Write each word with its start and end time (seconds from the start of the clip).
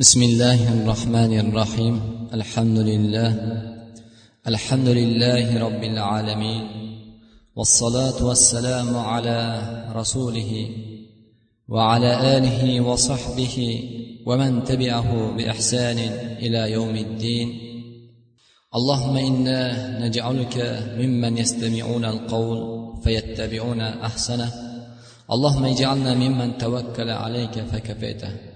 بسم 0.00 0.22
الله 0.22 0.82
الرحمن 0.82 1.38
الرحيم. 1.38 2.00
الحمد 2.34 2.78
لله. 2.78 3.62
الحمد 4.46 4.88
لله 4.88 5.58
رب 5.58 5.84
العالمين. 5.84 6.66
والصلاة 7.56 8.24
والسلام 8.24 8.96
على 8.96 9.60
رسوله 9.94 10.68
وعلى 11.68 12.38
آله 12.38 12.80
وصحبه 12.80 13.82
ومن 14.26 14.64
تبعه 14.64 15.36
بإحسان 15.36 15.98
إلى 16.38 16.72
يوم 16.72 16.96
الدين. 16.96 17.48
اللهم 18.74 19.16
إنا 19.16 19.98
نجعلك 20.06 20.86
ممن 20.98 21.38
يستمعون 21.38 22.04
القول 22.04 22.58
فيتبعون 23.02 23.80
أحسنه. 23.80 24.52
اللهم 25.32 25.64
اجعلنا 25.64 26.14
ممن 26.14 26.58
توكل 26.58 27.10
عليك 27.10 27.50
فكفيته. 27.50 28.47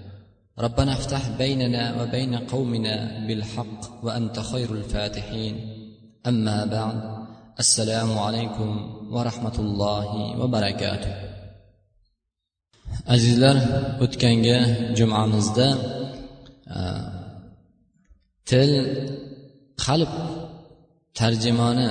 ربنا 0.58 0.92
افتح 0.92 1.22
بيننا 1.38 2.02
وبين 2.02 2.34
قومنا 2.34 3.26
بالحق 3.26 4.04
وانت 4.04 4.40
خير 4.40 4.74
الفاتحين 4.74 5.54
اما 6.26 6.64
بعد 6.64 6.98
السلام 7.58 8.18
عليكم 8.18 8.70
ورحمه 9.10 9.56
الله 9.58 10.40
وبركاته 10.40 11.28
azizlar 13.14 13.56
o'tgangi 14.04 14.58
jumamizda 14.98 15.68
til 18.50 18.70
qalb 19.84 20.12
tarjimoni 21.18 21.88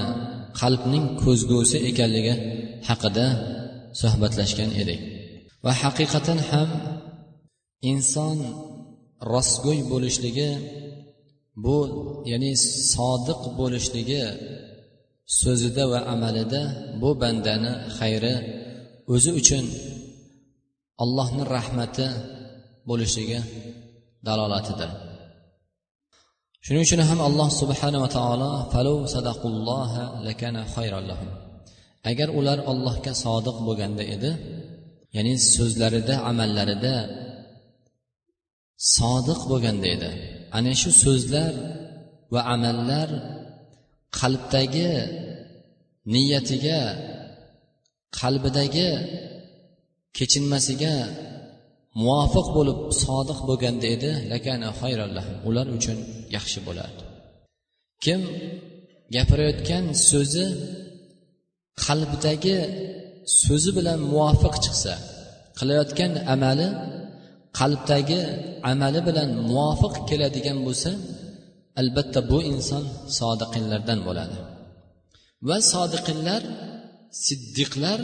qalbning 0.62 1.06
ko'zgusi 1.24 1.78
ekanligi 1.90 2.34
haqida 2.90 3.28
suhbatlashgan 4.02 4.70
edik 4.82 5.00
va 5.66 5.72
haqiqatan 5.82 6.40
ham 6.50 6.70
inson 7.91 8.39
rostgo'y 9.33 9.81
bo'lishligi 9.93 10.51
bu 11.65 11.79
ya'ni 12.31 12.53
sodiq 12.95 13.41
bo'lishligi 13.61 14.25
so'zida 15.41 15.85
va 15.93 16.01
amalida 16.15 16.63
bu 17.01 17.11
bandani 17.23 17.73
xayri 17.99 18.35
o'zi 19.15 19.31
uchun 19.41 19.65
allohni 21.05 21.45
rahmati 21.57 22.07
bo'lishligi 22.89 23.41
dalolatidir. 24.27 24.91
Shuning 26.65 26.83
uchun 26.87 27.01
ham 27.11 27.21
alloh 27.29 27.49
subhanava 27.61 28.09
taolo 28.17 28.51
falu 28.73 28.97
sadaqulloha 29.15 30.03
lakana 30.27 30.63
lahum. 31.11 31.31
Agar 32.11 32.29
ular 32.39 32.59
allohga 32.73 33.13
sodiq 33.25 33.57
bo'lganda 33.67 34.05
edi 34.15 34.31
ya'ni 35.17 35.35
so'zlarida 35.55 36.15
amallarida 36.31 36.95
sodiq 38.97 39.41
bo'lganda 39.51 39.89
edi 39.97 40.11
ana 40.57 40.73
shu 40.81 40.91
so'zlar 41.05 41.53
va 42.33 42.41
amallar 42.55 43.09
qalbdagi 44.21 44.93
niyatiga 46.15 46.81
qalbidagi 48.21 48.91
kechinmasiga 50.17 50.97
muvofiq 52.01 52.47
bo'lib 52.57 52.79
sodiq 53.05 53.39
bo'lganda 53.49 53.87
edi 53.97 54.11
lakana 54.33 54.69
ular 55.49 55.67
uchun 55.77 55.99
yaxshi 56.37 56.59
bo'lardi. 56.67 57.03
Kim 58.05 58.21
gapirayotgan 59.15 59.85
so'zi 60.11 60.47
qalbdagi 61.85 62.59
so'zi 63.43 63.71
bilan 63.79 63.99
muvofiq 64.13 64.55
chiqsa 64.65 64.95
qilayotgan 65.59 66.13
amali 66.35 66.69
qalbdagi 67.59 68.21
amali 68.71 69.01
bilan 69.09 69.31
muvofiq 69.49 69.95
keladigan 70.09 70.59
bo'lsa 70.67 70.91
albatta 71.81 72.21
bu 72.31 72.39
inson 72.53 72.85
sodiqinlardan 73.19 74.01
bo'ladi. 74.09 74.39
Va 75.49 75.59
sodiqinlar 75.73 76.43
siddiqlar 77.25 78.01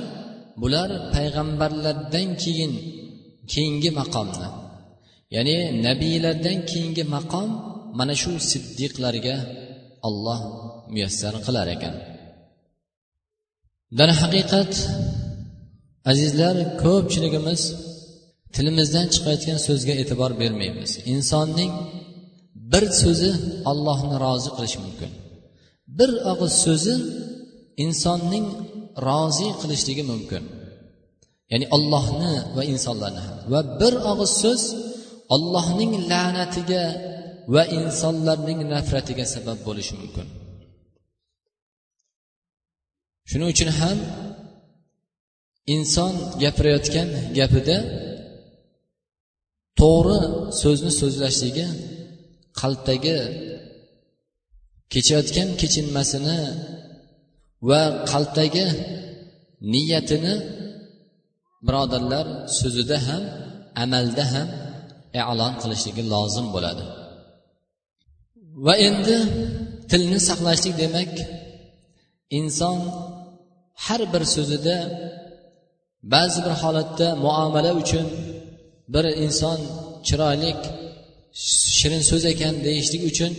bular 0.62 0.90
payg'ambarlardan 1.14 2.28
keyin 2.42 2.72
keyingi 3.52 3.90
maqomni 4.00 4.48
ya'ni 5.34 5.56
nabiylardan 5.86 6.58
keyingi 6.70 7.04
maqom 7.16 7.48
mana 7.98 8.14
shu 8.22 8.32
siddiqlarga 8.50 9.36
olloh 10.08 10.40
muyassar 10.92 11.34
qilar 11.46 11.66
ekan. 11.76 11.94
Darhaqiqat 13.98 14.72
azizlar 16.10 16.56
ko'pchiligimiz 16.82 17.62
tilimizdan 18.54 19.06
chiqayotgan 19.14 19.58
so'zga 19.66 19.94
e'tibor 20.02 20.30
bermaymiz. 20.42 20.90
Insonning 21.14 21.72
bir 22.72 22.84
so'zi 23.02 23.30
ollohni 23.70 24.16
rozi 24.24 24.50
qilishi 24.56 24.78
mumkin. 24.84 25.10
Bir 25.98 26.10
og'iz 26.32 26.52
so'zi 26.64 26.94
insonning 27.84 28.46
rozi 29.08 29.48
qilishligi 29.60 30.04
mumkin. 30.12 30.42
Ya'ni 31.52 31.66
ollohni 31.76 32.32
va 32.56 32.62
insonlarni 32.72 33.20
ham. 33.26 33.36
Va 33.52 33.60
bir 33.80 33.94
og'iz 34.12 34.32
so'z 34.42 34.62
ollohning 35.34 35.92
la'natiga 36.10 36.84
va 37.54 37.62
insonlarning 37.78 38.60
nafratiga 38.74 39.24
sabab 39.34 39.58
bo'lishi 39.68 39.94
mumkin. 40.00 40.26
Shuning 43.30 43.48
uchun 43.54 43.70
ham 43.80 43.98
inson 45.74 46.12
gapirayotgan 46.42 47.08
gapida 47.38 47.76
to'g'ri 49.80 50.18
so'zni 50.60 50.92
so'zlashligi 51.00 51.66
qalbdagi 52.60 53.18
kechayotgan 54.92 55.48
kechinmasini 55.60 56.38
va 57.68 57.80
qalbdagi 58.12 58.66
niyatini 59.72 60.34
birodarlar 61.66 62.26
so'zida 62.58 62.98
ham 63.06 63.22
amalda 63.84 64.24
ham 64.32 64.48
e'lon 65.20 65.52
qilishligi 65.62 66.02
lozim 66.12 66.46
bo'ladi. 66.54 66.84
Va 68.66 68.74
endi 68.88 69.16
tilni 69.90 70.18
saqlashlik 70.28 70.74
demak 70.82 71.12
inson 72.38 72.78
har 73.84 74.00
bir 74.12 74.22
so'zida 74.34 74.76
ba'zi 76.12 76.38
bir 76.46 76.54
holatda 76.62 77.06
muomala 77.24 77.72
uchun 77.82 78.06
bir 78.94 79.04
inson 79.24 79.58
chiroyli 80.06 80.50
shirin 81.78 82.02
so'z 82.10 82.24
ekan 82.32 82.54
deyishlik 82.66 83.02
uchun 83.10 83.32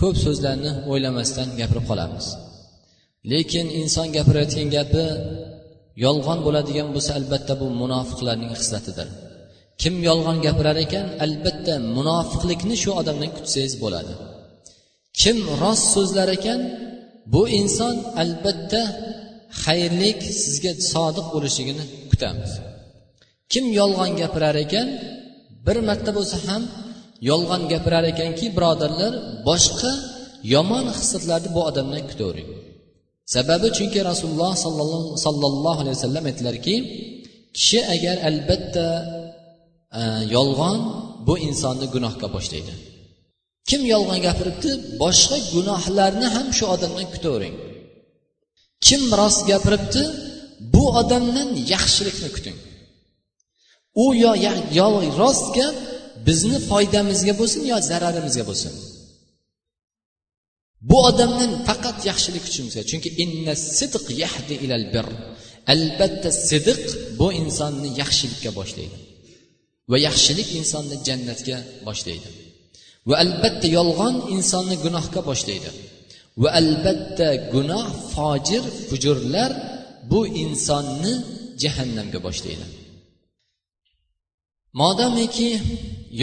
ko'p 0.00 0.16
so'zlarni 0.24 0.70
o'ylamasdan 0.90 1.48
gapirib 1.60 1.84
qolamiz. 1.90 2.26
Lekin 3.32 3.66
inson 3.80 4.06
gapirayotgan 4.16 4.68
gapi 4.76 5.04
yolg'on 6.04 6.38
bo'ladigan 6.46 6.88
bo'lsa 6.94 7.10
albatta 7.18 7.52
bu 7.60 7.66
munofiqlarning 7.82 8.52
xislatidir. 8.60 9.08
Kim 9.82 9.94
yolg'on 10.08 10.38
gapirar 10.46 10.78
ekan 10.86 11.06
albatta 11.24 11.74
munofiqlikni 11.96 12.76
shu 12.82 12.90
odamdan 13.00 13.30
kutsangiz 13.36 13.74
bo'ladi. 13.84 14.12
Kim 15.20 15.38
rost 15.62 15.86
so'zlar 15.94 16.28
ekan 16.38 16.60
bu 17.32 17.42
inson 17.60 17.94
albatta 18.22 18.82
xayrlik 19.62 20.18
sizga 20.42 20.72
sodiq 20.92 21.26
bo'lishligini 21.34 21.84
kutamiz. 22.10 22.52
Kim 23.52 23.64
yolg'on 23.80 24.12
gapirar 24.20 24.56
ekan 24.64 24.88
bir 25.66 25.76
marta 25.88 26.10
bo'lsa 26.18 26.36
ham 26.48 26.62
yolg'on 27.30 27.62
gapirar 27.72 28.04
ekanki 28.12 28.46
birodarlar 28.56 29.12
boshqa 29.48 29.92
yomon 30.54 30.86
xislatlarni 30.98 31.48
bu 31.56 31.60
odamdan 31.70 32.02
kutavering 32.10 32.48
sababi 33.34 33.68
chunki 33.76 34.00
rasululloh 34.10 34.52
sollallohu 35.24 35.78
alayhi 35.82 35.96
vasallam 35.98 36.24
aytdilarki 36.30 36.74
kishi 37.56 37.80
agar 37.94 38.16
albatta 38.28 38.86
e, 39.98 40.00
yolg'on 40.36 40.78
bu 41.26 41.34
insonni 41.48 41.86
gunohga 41.94 42.28
boshlaydi. 42.36 42.72
Kim 43.68 43.82
yolg'on 43.92 44.20
gapiribdi 44.26 44.70
boshqa 45.02 45.36
gunohlarni 45.54 46.26
ham 46.34 46.46
shu 46.58 46.64
odamdan 46.74 47.06
kutavering 47.14 47.56
kim 48.86 49.02
rost 49.20 49.40
gapiribdi 49.50 50.02
bu 50.74 50.84
odamdan 51.00 51.48
yaxshilikni 51.72 52.28
kuting. 52.36 52.58
U 53.94 54.14
yo, 54.14 54.32
yo 54.78 54.86
rost 55.20 55.46
gap 55.56 55.76
bizni 56.26 56.58
foydamizga 56.70 57.32
bo'lsin 57.40 57.62
yo 57.72 57.76
zararimizga 57.90 58.44
bo'lsin. 58.50 58.72
Bu 60.88 60.96
odamdan 61.08 61.52
faqat 61.68 61.98
yaxshilik 62.10 62.42
kutishimiz 62.44 62.72
kerak 62.74 62.88
chunki 62.92 63.10
inna 63.24 63.54
sidq 63.78 64.04
yahdi 64.22 64.54
ilal 64.64 64.86
bir 64.94 65.06
albatta 65.74 66.30
sidiq 66.48 66.82
bu 67.18 67.26
insonni 67.42 67.88
yaxshilikka 68.00 68.50
boshlaydi 68.58 68.96
va 69.90 69.96
yaxshilik 70.08 70.48
insonni 70.60 70.96
jannatga 71.06 71.56
boshlaydi. 71.88 72.28
Va 73.08 73.14
albatta 73.24 73.66
yolg'on 73.78 74.14
insonni 74.36 74.76
gunohga 74.84 75.20
boshlaydi. 75.30 75.70
Va 76.42 76.48
albatta 76.60 77.28
gunoh 77.54 77.86
fojir 78.12 78.64
fujurlar 78.88 79.50
bu 80.10 80.20
insonni 80.44 81.12
jahannamga 81.62 82.18
boshlaydi. 82.26 82.66
Modomiki 84.80 85.50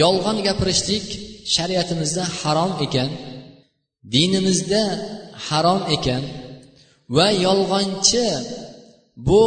yolg'on 0.02 0.38
gapirishlik 0.46 1.06
shariatimizda 1.54 2.24
harom 2.40 2.72
ekan 2.86 3.10
dinimizda 4.14 4.82
harom 5.46 5.80
ekan 5.96 6.22
va 7.16 7.26
yolg'onchi 7.46 8.26
bu 9.26 9.42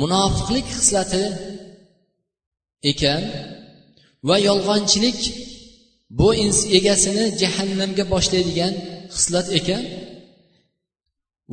munofiqlik 0.00 0.66
xislati 0.78 1.24
ekan 2.90 3.22
va 4.28 4.36
yolg'onchilik 4.48 5.20
bu 6.18 6.28
egasini 6.78 7.24
jahannamga 7.42 8.04
boshlaydigan 8.12 8.74
xislat 9.14 9.46
ekan 9.58 9.82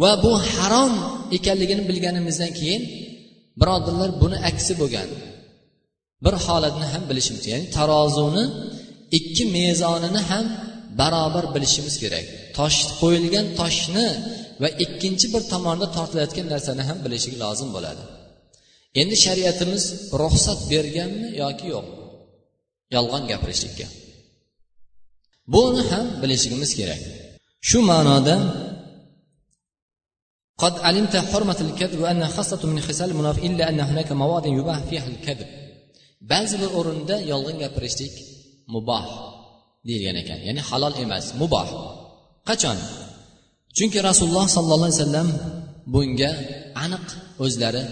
va 0.02 0.12
bu 0.24 0.32
harom 0.54 0.94
ekanligini 1.38 1.84
bilganimizdan 1.90 2.52
keyin 2.60 2.84
birodarlar 3.60 4.10
buni 4.22 4.38
aksi 4.50 4.74
bo'lgan. 4.82 5.10
Bir 6.26 6.36
holatni 6.46 6.88
ham 6.94 7.04
bilishimiz 7.10 7.44
ya'ni 7.52 7.68
tarozuni 7.78 8.44
ikki 9.18 9.44
mezonini 9.58 10.22
ham 10.30 10.46
barobar 11.00 11.46
bilishimiz 11.56 11.96
kerak. 12.04 12.26
Tosh 12.58 12.80
qo'yilgan 13.00 13.46
toshni 13.60 14.08
va 14.62 14.70
ikkinchi 14.86 15.26
bir 15.34 15.44
tomonda 15.54 15.88
tortilayotgan 15.96 16.48
narsani 16.54 16.84
ham 16.90 16.98
bilishlik 17.06 17.36
lozim 17.44 17.70
bo'ladi. 17.76 18.04
Endi 19.02 19.16
shariatimiz 19.26 19.84
ruxsat 20.22 20.60
berganmi 20.72 21.28
yoki 21.44 21.66
yo'q? 21.74 21.88
Yolg'on 22.96 23.24
gapirishlikka. 23.32 23.88
Buni 25.54 25.84
ham 25.92 26.06
bilishligimiz 26.22 26.72
kerak. 26.80 27.02
Shu 27.70 27.80
ma'noda 27.92 28.36
قد 30.59 30.79
علمت 30.79 31.17
حرمة 31.17 31.57
الكذب 31.61 32.01
وأنها 32.01 32.29
خاصة 32.29 32.67
من 32.67 32.81
خصال 32.81 33.11
المنافق 33.11 33.43
إلا 33.45 33.69
أن 33.69 33.81
هناك 33.81 34.13
مواضع 34.13 34.51
يباح 34.59 34.79
فيها 34.79 35.07
الكذب 35.07 35.47
ba'zi 36.31 36.57
bir 36.63 36.71
o'rinda 36.79 37.17
yolg'on 37.33 37.57
gapirishlik 37.63 38.15
muboh 38.75 39.05
deyilgan 39.87 40.17
ekan 40.23 40.39
ya'ni 40.49 40.63
halol 40.69 40.95
emas 41.05 41.27
muboh 41.41 41.69
qachon 42.49 42.79
chunki 43.77 43.99
rasululloh 44.09 44.47
sollallohu 44.57 44.89
alayhi 44.89 45.01
vasallam 45.03 45.29
bunga 45.95 46.31
aniq 46.85 47.07
o'zlari 47.45 47.83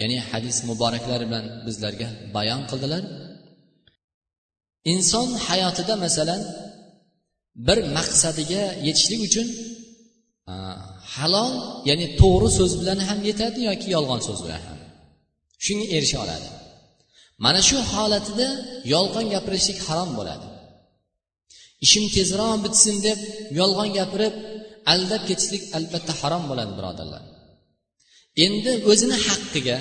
ya'ni 0.00 0.16
hadis 0.30 0.56
muboraklari 0.70 1.24
bilan 1.30 1.44
bizlarga 1.66 2.08
bayon 2.36 2.60
qildilar 2.70 3.02
inson 4.92 5.28
hayotida 5.46 5.94
masalan 6.04 6.40
bir 7.66 7.78
maqsadiga 7.96 8.62
yetishlik 8.86 9.20
uchun 9.28 9.46
halol 11.13 11.53
ya'ni 11.89 12.07
to'g'ri 12.21 12.49
so'z 12.57 12.71
bilan 12.79 12.99
ham 13.07 13.19
yetadi 13.29 13.59
yoki 13.69 13.87
yolg'on 13.95 14.21
so'z 14.27 14.39
bilan 14.45 14.61
ham. 14.67 14.79
Shunga 15.65 15.87
erisha 15.95 16.17
oladi. 16.25 16.47
Mana 17.45 17.61
shu 17.69 17.77
holatida 17.93 18.47
yolg'on 18.93 19.25
gapirishlik 19.33 19.79
harom 19.87 20.11
bo'ladi. 20.19 20.47
Ishim 21.85 22.05
tezroq 22.15 22.53
bitsin 22.65 22.95
deb 23.07 23.19
yolg'on 23.59 23.89
gapirib 23.99 24.35
aldab 24.93 25.21
ketishlik 25.29 25.63
albatta 25.77 26.13
harom 26.21 26.43
bo'ladi 26.49 26.73
birodarlar. 26.79 27.23
Endi 28.45 28.71
o'zini 28.91 29.17
haqqiga 29.27 29.77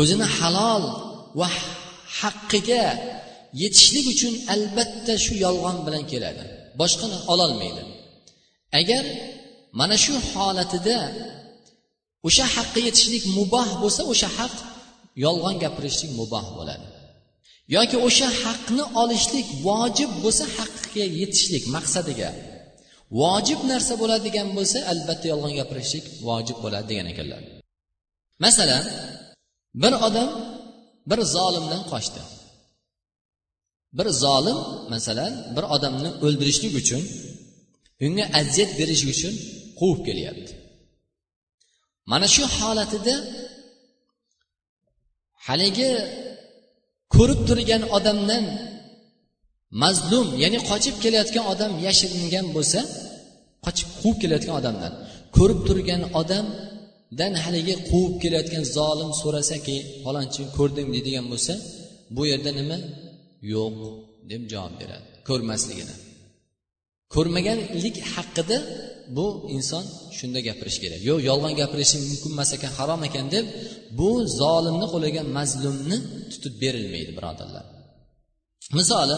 o'zini 0.00 0.26
halol 0.38 0.84
va 1.40 1.48
haqqiga 2.20 2.84
yetishlik 3.62 4.06
uchun 4.14 4.34
albatta 4.54 5.12
shu 5.24 5.32
yolg'on 5.46 5.76
bilan 5.86 6.04
keladi. 6.12 6.42
Boshqani 6.80 7.18
ololmaydi. 7.32 7.82
Agar 8.80 9.04
mana 9.78 9.96
shu 10.04 10.14
holatida 10.32 10.98
o'sha 12.26 12.46
haqqa 12.54 12.80
yetishlik 12.86 13.24
muboh 13.38 13.68
bo'lsa 13.82 14.02
o'sha 14.12 14.28
haq 14.38 14.54
yolg'on 15.24 15.56
gapirishlik 15.62 16.10
muboh 16.20 16.46
bo'ladi. 16.58 16.86
Yoki 17.76 17.96
o'sha 18.08 18.28
haqni 18.42 18.84
olishlik 19.02 19.46
vojib 19.66 20.10
bo'lsa 20.24 20.44
haqqa 20.56 21.04
yetishlik 21.20 21.64
maqsadiga 21.76 22.30
vojib 23.20 23.60
narsa 23.70 23.94
bo'ladigan 24.02 24.48
bo'lsa 24.56 24.78
albatta 24.92 25.26
yolg'on 25.32 25.54
gapirishlik 25.60 26.04
vojib 26.28 26.58
bo'ladi 26.64 26.86
degan 26.90 27.06
ekanlar. 27.12 27.42
Masalan 28.44 28.84
bir 29.82 29.92
odam 30.06 30.30
bir 31.10 31.20
zolimdan 31.34 31.82
qochdi. 31.92 32.22
Bir 33.98 34.08
zolim 34.24 34.58
masalan 34.92 35.32
bir 35.56 35.64
odamni 35.74 36.10
o'ldirishlik 36.24 36.72
uchun 36.80 37.02
unga 38.04 38.24
aziyat 38.40 38.70
berish 38.78 39.04
uchun 39.12 39.34
quvib 39.82 40.00
kelyapti. 40.08 40.52
Mana 42.10 42.26
shu 42.34 42.44
holatida 42.58 43.14
haligi 45.46 45.90
ko'rib 47.14 47.40
turgan 47.48 47.82
odamdan 47.96 48.44
mazlum 49.82 50.28
ya'ni 50.42 50.58
qochib 50.70 50.96
kelayotgan 51.04 51.44
odam 51.52 51.72
yashiringan 51.86 52.46
bo'lsa 52.56 52.80
qochib 53.64 53.88
quvib 54.00 54.18
kelayotgan 54.22 54.54
odamdan 54.60 54.92
ko'rib 55.36 55.60
turgan 55.68 56.02
odamdan 56.20 57.32
haligi 57.44 57.74
quvib 57.90 58.14
kelayotgan 58.22 58.64
zolim 58.76 59.10
so'rasaki 59.22 59.76
falonchi 60.04 60.42
ko'rdim 60.56 60.86
deydigan 60.94 61.26
bo'lsa 61.32 61.52
bu 62.16 62.22
yerda 62.30 62.50
nima? 62.60 62.78
Yo'q 63.54 63.76
deb 64.30 64.42
javob 64.52 64.74
beradi 64.80 65.06
ko'rmasligini. 65.28 65.94
Ko'rmaganlik 67.14 67.96
haqida 68.14 68.56
bu 69.16 69.26
inson 69.56 69.84
shunda 70.18 70.40
gapirishi 70.48 70.80
kerak. 70.84 71.00
Yo'q 71.08 71.20
yolg'on 71.30 71.54
gapirishi 71.60 71.96
mumkin 72.08 72.30
emas 72.36 72.50
ekan 72.56 72.72
harom 72.78 73.00
ekan 73.08 73.26
deb 73.34 73.46
bu 73.98 74.10
zolimni 74.40 74.86
qo'liga 74.94 75.22
mazlumni 75.36 75.96
tutib 76.32 76.54
berilmaydi 76.62 77.12
birodarlar. 77.18 77.64
Misoli 78.78 79.16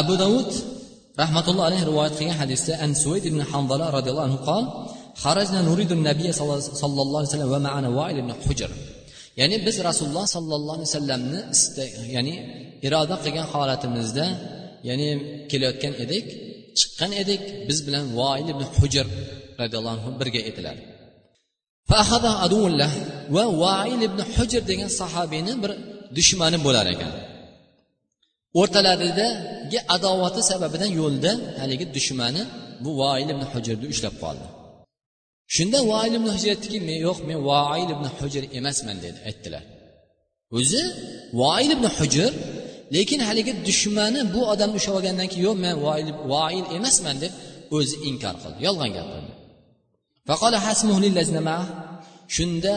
abu 0.00 0.14
davud 0.22 0.50
rahmatulloh 1.22 1.64
alayhi 1.68 1.84
rivoyat 1.90 2.14
qilgan 2.18 2.36
hadisda 2.42 2.72
an 2.84 2.90
suvayd 3.02 3.24
ibn 3.30 3.40
hanzala 3.52 3.86
roziyallohu 3.96 4.26
anhu 4.28 4.40
qol 4.50 4.64
xarajna 5.22 5.60
nuridu 5.68 5.94
nabiy 6.08 6.30
sallallohu 6.40 7.18
alayhi 7.20 7.30
vasallam 7.30 7.50
va 7.56 7.60
maana 7.68 7.88
vail 7.98 8.16
ibn 8.22 8.32
hujr. 8.44 8.70
Ya'ni 9.40 9.56
biz 9.66 9.76
rasululloh 9.88 10.26
sollallohu 10.36 10.76
alayhi 10.78 10.90
vasallamni 10.90 11.40
ya'ni 12.16 12.34
iroda 12.86 13.14
qilgan 13.24 13.46
holatimizda 13.52 14.26
ya'ni 14.88 15.08
kelayotgan 15.50 15.94
edik. 16.04 16.26
Chiqqan 16.80 17.12
edik. 17.22 17.42
Biz 17.68 17.78
bilan 17.86 18.04
voil 18.20 18.46
ibn 18.54 18.64
hujr 18.76 19.06
roziyallohu 19.60 19.94
anhu 19.96 20.10
birga 20.20 20.40
edilar. 20.50 20.76
Va 23.34 23.44
voil 23.62 24.00
ibn 24.08 24.20
hujr 24.34 24.62
degan 24.70 24.90
sahobiyni 25.00 25.54
bir 25.62 25.72
dushmani 26.18 26.58
bo'lar 26.66 26.86
ekan. 26.94 27.12
O'rtalaridagi 28.60 29.78
adovati 29.96 30.40
sababidan 30.50 30.90
yo'lda 31.00 31.32
haligi 31.60 31.86
dushmani 31.96 32.42
bu 32.84 32.90
voil 33.02 33.28
ibn 33.34 33.44
hujrni 33.52 33.86
ushlab 33.92 34.14
qoldi. 34.22 34.46
Shunda 35.54 35.78
voil 35.92 36.12
ibn 36.18 36.28
hujr 36.34 36.48
aytdiki 36.54 36.78
men 36.88 36.98
yo'q 37.06 37.18
men 37.28 37.38
voil 37.50 37.88
ibn 37.94 38.06
hujr 38.18 38.42
emasman 38.58 38.96
dedi 39.04 39.18
aytdilar. 39.28 39.64
O'zi 40.58 40.82
voil 41.42 41.70
ibn 41.76 41.86
hujr 41.98 42.30
lekin 42.94 43.20
haligi 43.28 43.52
dushmani 43.68 44.20
bu 44.34 44.40
odamni 44.52 44.76
ushlab 44.80 44.94
olgandan 44.98 45.28
keyin 45.32 45.44
yo'q 45.48 45.56
men 45.64 45.74
voil, 46.32 46.64
emasman 46.78 47.16
deb 47.22 47.32
o'zi 47.76 47.96
inkor 48.10 48.34
qildi 48.42 48.58
yolg'on 48.66 48.90
gapirdi. 48.96 49.32
Shunda 52.36 52.74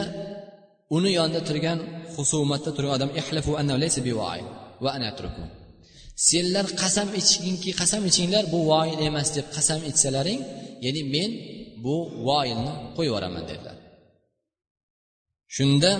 uni 0.96 1.10
yonida 1.18 1.40
turgan 1.48 1.78
husumatda 2.16 2.70
turgan 2.76 2.92
odam 2.96 3.10
senlar 6.28 6.66
qasam 6.82 7.08
ichginki 7.20 7.70
qasam 7.80 8.02
ichinglar 8.10 8.44
bu 8.52 8.58
voil 8.70 8.98
emas 9.08 9.28
deb 9.36 9.46
qasam 9.56 9.80
ichsalaring 9.90 10.40
ya'ni 10.84 11.02
men 11.14 11.30
bu 11.84 11.96
voilni 12.26 12.72
qo'yib 12.96 13.10
yuboraman 13.10 13.44
dedilar. 13.50 13.76
Shunda 15.56 15.90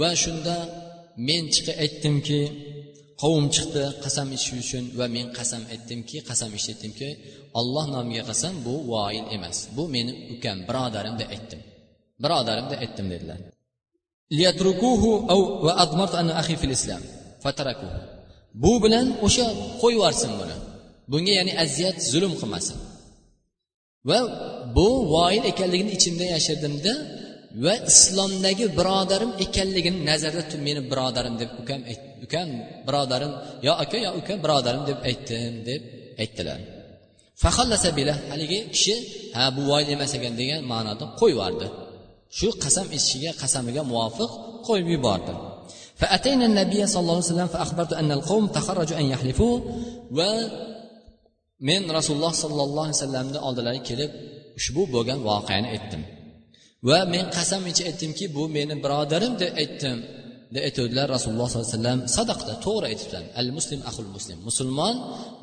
va 0.00 0.10
shunda 0.22 0.56
men 1.28 1.42
chiqib 1.54 1.76
aytdimki 1.84 2.40
qavm 3.22 3.44
chiqdi 3.56 3.84
qasam 4.04 4.28
ichish 4.36 4.52
uchun 4.62 4.84
va 4.98 5.06
men 5.16 5.26
qasam 5.38 5.62
aytdimki 5.74 6.18
qasam 6.28 6.50
ichdimki 6.58 7.08
olloh 7.60 7.84
nomiga 7.94 8.22
qasam 8.30 8.54
bu 8.66 8.74
voil 8.92 9.24
emas 9.36 9.58
bu 9.76 9.82
meni 9.94 10.12
ukam 10.34 10.58
birodarim 10.68 11.14
deb 11.20 11.28
aytdim 11.36 11.60
birodarim 12.22 12.66
deb 12.70 12.78
aytdim 12.84 13.06
dedilar. 13.12 13.38
bu 18.62 18.72
bilan 18.84 19.06
o'sha 19.26 19.46
qo'yib 19.82 19.96
yuborsin 19.98 20.32
buni 20.40 20.56
bunga 21.10 21.32
ya'ni 21.38 21.52
aziyat 21.64 21.96
zulm 22.12 22.32
qilmasin 22.40 22.76
va 24.09 24.19
bu 24.75 24.87
voil 25.15 25.43
ekanligini 25.51 25.91
ichimda 25.97 26.25
yashirdimda 26.35 26.93
va 27.65 27.73
islomdagi 27.91 28.65
birodarim 28.79 29.31
ekanligini 29.45 29.99
nazarda 30.09 30.41
tutib 30.45 30.61
meni 30.67 30.81
birodarim 30.91 31.33
deb 31.41 31.49
ukam 31.61 31.81
ukam 32.25 32.47
birodarim 32.87 33.31
yo 33.67 33.73
aka 33.83 33.97
yo 34.05 34.09
uka 34.19 34.33
birodarim 34.43 34.83
deb 34.89 34.97
aytdim 35.09 35.53
deb 35.69 35.81
aytdilar 36.23 36.59
haligi 38.31 38.59
kishi 38.73 38.95
ha 39.35 39.43
bu 39.55 39.61
voil 39.71 39.87
emas 39.95 40.11
ekan 40.17 40.33
degan 40.41 40.61
ma'noda 40.71 41.05
qo'yib 41.19 41.37
yubordi 41.37 41.67
shu 42.37 42.47
qasam 42.63 42.87
ichishiga 42.97 43.31
qasamiga 43.41 43.81
muvofiq 43.91 44.31
qo'yib 44.67 44.87
yubordi 44.95 45.35
فأتينا 46.01 46.45
النبي 46.51 46.87
صلى 46.91 47.01
الله 47.03 47.17
عليه 47.17 47.31
وسلم 47.33 47.47
فأخبرت 47.47 47.93
أن 47.93 48.09
القوم 48.17 48.47
تخرجوا 48.47 48.97
أن 49.01 49.05
يحلفوا 49.13 49.55
و 50.17 50.19
men 51.68 51.82
rasululloh 51.98 52.34
sollallohu 52.44 52.86
alayhi 52.86 52.98
vasallamni 52.98 53.38
oldilariga 53.48 53.84
kelib 53.90 54.10
ushbu 54.58 54.82
bo'lgan 54.94 55.18
voqeani 55.28 55.68
aytdim. 55.74 56.02
Va 56.88 56.98
men 57.14 57.24
qasam 57.36 57.62
ichib 57.70 57.86
aytdimki 57.90 58.24
bu 58.36 58.42
meni 58.56 58.74
birodarim 58.84 59.32
deb 59.42 59.52
aytdim 59.62 59.98
deb 60.54 60.62
aytuvdilar 60.68 61.06
rasululloh 61.16 61.48
sollallohu 61.50 61.68
alayhi 61.68 61.78
vasallam. 61.78 62.00
Sadaqda 62.16 62.52
to'g'ri 62.66 62.86
aytibsan 62.92 63.24
al 63.40 63.48
muslim 63.56 63.80
ahul 63.90 64.10
muslim. 64.16 64.38
Musulmon 64.48 64.96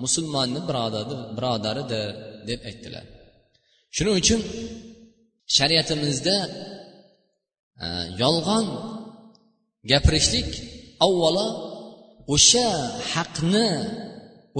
musulmonni 0.03 0.59
birodari 0.69 1.15
birodaridir 1.37 2.07
deb 2.49 2.59
aytdilar. 2.69 3.05
Shuning 3.95 4.15
uchun 4.21 4.41
shariatimizda 5.55 6.37
e, 7.83 7.87
yolg'on 8.21 8.65
gapirishlik 9.91 10.49
avvalo 11.05 11.47
o'sha 12.35 12.67
haqni 13.13 13.69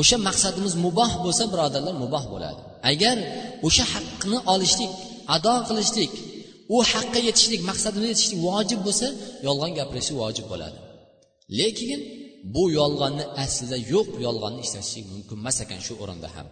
o'sha 0.01 0.17
maqsadimiz 0.29 0.75
muboh 0.85 1.13
bo'lsa 1.25 1.45
birodarlar 1.53 1.95
muboh 2.05 2.25
bo'ladi 2.33 2.61
agar 2.91 3.17
o'sha 3.67 3.85
haqqni 3.95 4.39
olishlik 4.55 4.93
ado 5.37 5.55
qilishlik 5.69 6.13
u 6.75 6.77
haqqa 6.93 7.19
yetishlik 7.29 7.61
maqsadimizga 7.71 8.11
yetishlik 8.15 8.41
vojib 8.49 8.81
bo'lsa 8.87 9.07
yolg'on 9.47 9.73
gapirishi 9.79 10.13
vojib 10.23 10.47
bo'ladi 10.53 10.79
lekin 11.61 12.01
bu 12.55 12.65
yolg'onni 12.79 13.25
aslida 13.45 13.77
yo'q 13.93 14.09
yolg'onni 14.27 14.61
ishlatishlik 14.67 15.07
mumkin 15.13 15.37
emas 15.43 15.57
ekan 15.65 15.81
shu 15.87 15.93
o'rinda 16.03 16.29
ham 16.37 16.47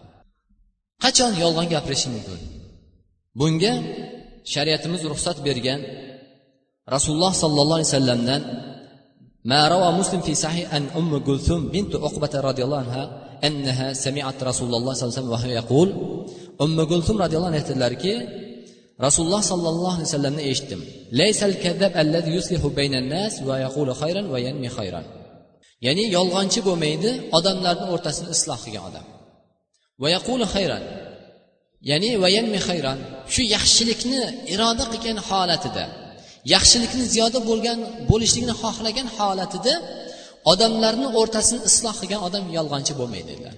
qachon 1.04 1.32
yolg'on 1.42 1.66
gapirish 1.74 2.04
mumkin 2.14 2.40
bunga 3.38 3.72
shariatimiz 4.52 5.02
ruxsat 5.12 5.36
bergan 5.46 5.80
rasululloh 6.94 7.32
sollallohu 7.42 7.78
alayhi 7.78 7.90
vasallamdan 7.92 8.42
ما 9.44 9.68
روى 9.68 9.92
مسلم 9.92 10.20
في 10.20 10.34
صحيح 10.34 10.74
أن 10.74 10.82
أم 10.96 11.18
كلثوم 11.18 11.68
بنت 11.68 11.96
عقبة 11.96 12.40
رضي 12.40 12.64
الله 12.64 12.78
عنها 12.78 13.23
أنها 13.44 13.92
سمعت 13.92 14.42
رسول 14.42 14.74
الله 14.74 14.92
صلى 14.94 15.02
الله 15.02 15.16
عليه 15.16 15.20
وسلم 15.20 15.30
وهو 15.30 15.50
يقول 15.60 15.88
أم 16.60 16.84
كلثوم 16.84 17.16
رضي 17.22 17.36
الله 17.36 17.46
عنها 17.46 17.60
aytdilarki 17.60 18.12
rasululloh 19.06 19.42
sollallohu 19.52 19.94
alayhi 19.96 20.08
vasallamni 20.08 20.42
eshitdim 20.50 20.80
laysal 21.20 21.54
kazzab 21.64 21.92
allazi 22.02 22.30
yuslihu 22.36 22.66
baynan 22.78 23.04
nas 23.14 23.34
va 23.48 23.56
yaqulu 23.64 23.92
khayran 24.00 24.26
va 24.32 24.38
yanmi 24.46 24.68
khayran 24.76 25.04
ya'ni 25.86 26.04
yolg'onchi 26.16 26.60
bo'lmaydi 26.68 27.10
odamlarni 27.38 27.86
o'rtasini 27.94 28.28
isloh 28.36 28.58
qilgan 28.64 28.84
odam 28.90 29.06
va 30.02 30.08
yaqulu 30.16 30.44
khayran 30.54 30.82
ya'ni 31.90 32.10
va 32.22 32.28
yanmi 32.36 32.58
khayran 32.68 32.98
shu 33.32 33.42
yaxshilikni 33.54 34.20
iroda 34.54 34.84
qilgan 34.92 35.18
holatida 35.28 35.84
yaxshilikni 36.54 37.04
ziyoda 37.12 37.38
bo'lgan 37.48 37.78
bo'lishligini 38.10 38.54
xohlagan 38.62 39.08
holatida 39.16 39.74
odamlarni 40.51 41.07
o'rtasini 41.19 41.61
isloh 41.69 41.95
qilgan 42.01 42.21
odam 42.27 42.43
yolg'onchi 42.57 42.93
bo'lmaydi 42.99 43.27
dedilar. 43.31 43.55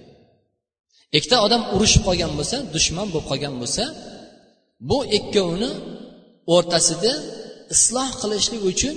Ikkita 1.16 1.36
odam 1.46 1.62
urushib 1.74 2.02
qolgan 2.08 2.32
bo'lsa 2.38 2.56
dushman 2.74 3.06
bo'lib 3.12 3.26
qolgan 3.30 3.54
bo'lsa 3.62 3.84
bu 4.90 4.98
ikkovini 5.18 5.70
o'rtasida 6.54 7.12
isloh 7.74 8.10
qilishlik 8.20 8.62
uchun 8.72 8.94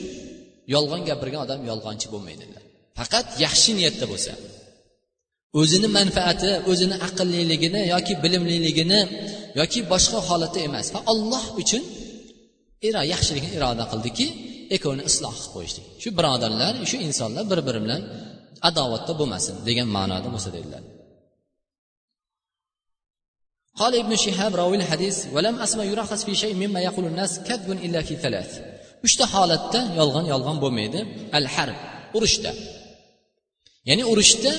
yolg'on 0.74 1.02
gapirgan 1.10 1.42
odam 1.46 1.60
yolg'onchi 1.70 2.08
bo'lmaydi 2.14 2.40
dedilar. 2.44 2.64
Faqat 3.00 3.26
yaxshi 3.46 3.72
niyatda 3.80 4.06
bo'lsa 4.12 4.34
o'zini 5.60 5.88
manfaati 5.98 6.52
o'zini 6.72 6.96
aqlliligini 7.08 7.82
yoki 7.94 8.14
bilimliligini 8.24 9.02
yoki 9.60 9.80
boshqa 9.92 10.20
holatda 10.30 10.60
emas 10.68 10.88
va 10.96 11.00
olloh 11.12 11.44
uchun 11.62 11.84
yaxshilikni 13.14 13.52
iroda 13.58 13.84
qildiki 13.92 14.28
ikkovini 14.77 15.03
isloh 15.11 15.35
qilib 15.37 15.53
qo'yishlik 15.57 15.87
shu 16.03 16.09
birodarlar 16.19 16.73
shu 16.91 16.97
insonlar 17.07 17.45
bir 17.51 17.61
biri 17.67 17.81
bilan 17.85 18.03
adovatda 18.69 19.13
bo'lmasin 19.21 19.55
degan 19.69 19.89
ma'noda 19.97 20.29
bo'lsa 20.35 20.51
dedilar 20.59 20.85
قال 23.81 23.93
ابن 24.03 24.13
شهاب 24.25 24.53
راوي 24.61 24.77
الحديث 24.83 25.17
ولم 25.35 25.55
أسمع 25.65 25.85
يرخص 25.93 26.21
في 26.27 26.35
شيء 26.43 26.55
مما 26.63 26.81
يقول 26.89 27.05
الناس 27.11 27.33
كذب 27.49 27.69
إلا 27.87 28.01
في 28.09 28.15
ثلاث 28.25 28.51
uchta 29.07 29.25
holatda 29.35 29.81
yolg'on 29.99 30.27
yolg'on 30.33 30.57
bo'lmaydi 30.65 31.01
al 31.39 31.47
harb 31.55 31.79
urushda 32.17 32.51
ya'ni 33.89 34.05
urushda 34.13 34.53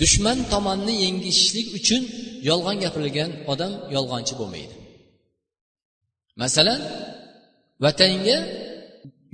dushman 0.00 0.38
tomonni 0.52 0.94
yengishlik 1.04 1.66
uchun 1.78 2.02
yolg'on 2.50 2.76
gapirilgan 2.84 3.30
odam 3.52 3.72
yolg'onchi 3.96 4.34
bo'lmaydi 4.40 4.74
masalan 6.42 6.80
vatanga 7.84 8.36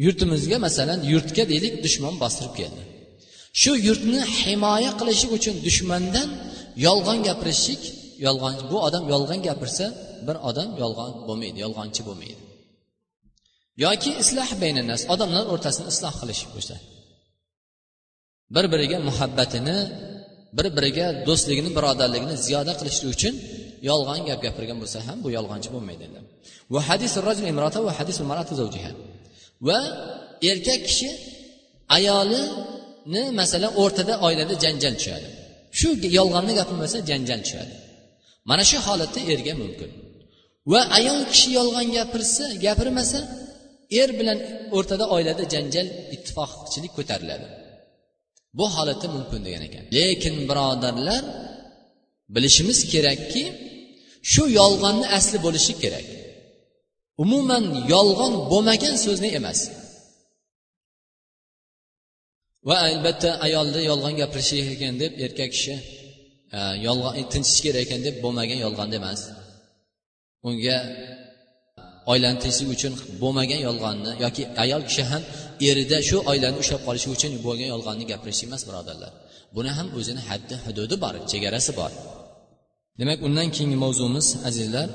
yurtimizga 0.04 0.58
masalan 0.66 1.00
yurtga 1.12 1.44
deylik 1.52 1.74
dushman 1.86 2.16
bostirib 2.24 2.54
keldi. 2.60 2.82
Shu 3.62 3.72
yurtni 3.88 4.22
himoya 4.42 4.92
qilishlik 5.00 5.32
uchun 5.38 5.56
dushmandan 5.68 6.30
yolg'on 6.86 7.20
gapirishlik 7.28 7.82
yolg'on 8.26 8.54
bu 8.72 8.78
odam 8.88 9.04
yolg'on 9.14 9.40
gapirsa 9.48 9.86
bir 10.28 10.36
odam 10.50 10.70
yolg'on 10.82 11.12
bo'lmaydi 11.28 11.58
yolg'onchi 11.66 12.02
bo'lmaydi. 12.08 12.42
Yoki 13.86 14.12
isloh 14.24 14.50
baynanas 14.64 15.02
odamlar 15.14 15.44
o'rtasini 15.54 15.88
isloh 15.94 16.14
qilish 16.22 16.44
bo'lsa. 16.54 16.76
Bir 18.56 18.66
biriga 18.74 18.98
muhabbatini 19.10 19.78
bir 20.58 20.68
biriga 20.78 21.08
do'stligini 21.28 21.72
birodarligini 21.78 22.36
ziyoda 22.46 22.74
qilish 22.80 23.00
uchun 23.14 23.34
yolg'on 23.90 24.22
gap 24.30 24.40
gapirgan 24.46 24.78
bo'lsa 24.82 24.98
ham 25.08 25.18
bu 25.24 25.30
yolg'onchi 25.38 25.70
bo'lmaydi 25.76 26.06
va 26.74 26.80
hadis 26.90 27.14
va 29.68 29.80
erkak 30.52 30.82
kishi 30.88 31.10
ayolini 31.98 33.24
masalan 33.40 33.72
o'rtada 33.82 34.14
oilada 34.26 34.56
janjal 34.64 34.94
tushadi. 35.00 35.28
Shu 35.80 35.90
yolg'onni 36.20 36.54
gapirmasa 36.60 36.98
janjal 37.10 37.40
tushadi. 37.46 37.74
Mana 38.50 38.64
shu 38.70 38.78
holatda 38.88 39.20
erga 39.34 39.54
mumkin. 39.64 39.92
Va 40.72 40.82
ayol 40.98 41.22
kishi 41.32 41.50
yolg'on 41.60 41.88
gapirsa 41.98 42.46
gapirmasa 42.66 43.20
er 44.02 44.10
bilan 44.20 44.40
o'rtada 44.78 45.06
oilada 45.16 45.44
janjal 45.54 45.88
ittifoqchilik 46.16 46.92
ko'tariladi. 46.98 47.48
Bu 48.58 48.66
holatda 48.76 49.08
mumkin 49.16 49.42
degan 49.48 49.64
ekan. 49.68 49.84
Lekin 49.98 50.36
birodarlar 50.50 51.24
bilishimiz 52.36 52.80
kerakki 52.94 53.44
shu 54.32 54.44
yolg'onni 54.60 55.08
asli 55.18 55.38
bo'lishi 55.46 55.74
kerak. 55.84 56.06
Umuman 57.24 57.66
yolg'on 57.94 58.34
bo'lmagan 58.52 58.96
so'zni 59.06 59.30
emas. 59.40 59.60
Va 62.68 62.78
albatta 62.90 63.30
ayolni 63.46 63.82
yolg'on 63.90 64.16
gapirishi 64.22 64.58
ekan 64.74 64.94
deb 65.02 65.12
erkak 65.26 65.52
kishi 65.56 65.76
yolg'on 66.88 67.14
e, 67.20 67.22
tinchish 67.34 67.60
kerak 67.66 67.82
ekan 67.86 68.02
deb 68.08 68.16
bo'lmagan 68.24 68.60
yolg'on 68.66 68.90
emas 69.00 69.20
unga 70.48 70.78
oilani 72.12 72.38
tinchlik 72.44 72.70
uchun 72.76 72.94
bo'lmagan 73.22 73.60
yolg'onni 73.68 74.12
yoki 74.24 74.44
ayol 74.64 74.82
kishi 74.90 75.04
ham 75.12 75.24
erida 75.70 75.98
shu 76.10 76.18
oilani 76.32 76.58
ushlab 76.64 76.82
qolishi 76.88 77.10
uchun 77.16 77.32
bo'lgan 77.46 77.70
yolg'onni 77.74 78.06
gapirish 78.12 78.42
emas 78.48 78.62
birodarlar. 78.68 79.12
Buni 79.56 79.72
ham 79.78 79.88
o'zini 79.98 80.22
haddi 80.30 80.56
hududi 80.66 80.96
bor 81.04 81.14
chegarasi 81.32 81.72
bor. 81.80 81.92
Demak 83.00 83.20
undan 83.28 83.48
keyingi 83.56 83.78
mavzumiz 83.86 84.28
azizlar 84.50 84.88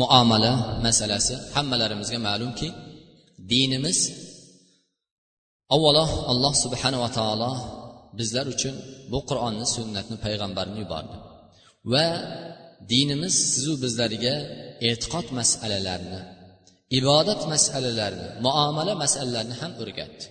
muomala 0.00 0.52
masalasi 0.86 1.34
hammalarimizga 1.54 2.18
ma'lumki 2.28 2.68
dinimiz 3.52 3.98
avvalo 5.74 6.04
alloh 6.32 6.54
subhanava 6.64 7.08
taolo 7.18 7.50
bizlar 8.18 8.46
uchun 8.54 8.74
bu 9.12 9.18
qur'onni 9.28 9.66
sunnatni 9.76 10.16
payg'ambarni 10.24 10.76
yubordi. 10.82 11.16
Va 11.92 12.06
dinimiz 12.92 13.34
sizu 13.52 13.72
bizlarga 13.84 14.34
e'tiqod 14.88 15.26
masalalarini 15.38 16.20
ibodat 16.98 17.40
masalalarini 17.52 18.28
muomala 18.46 18.92
masalalarini 19.02 19.56
ham 19.62 19.72
o'rgatdi. 19.82 20.24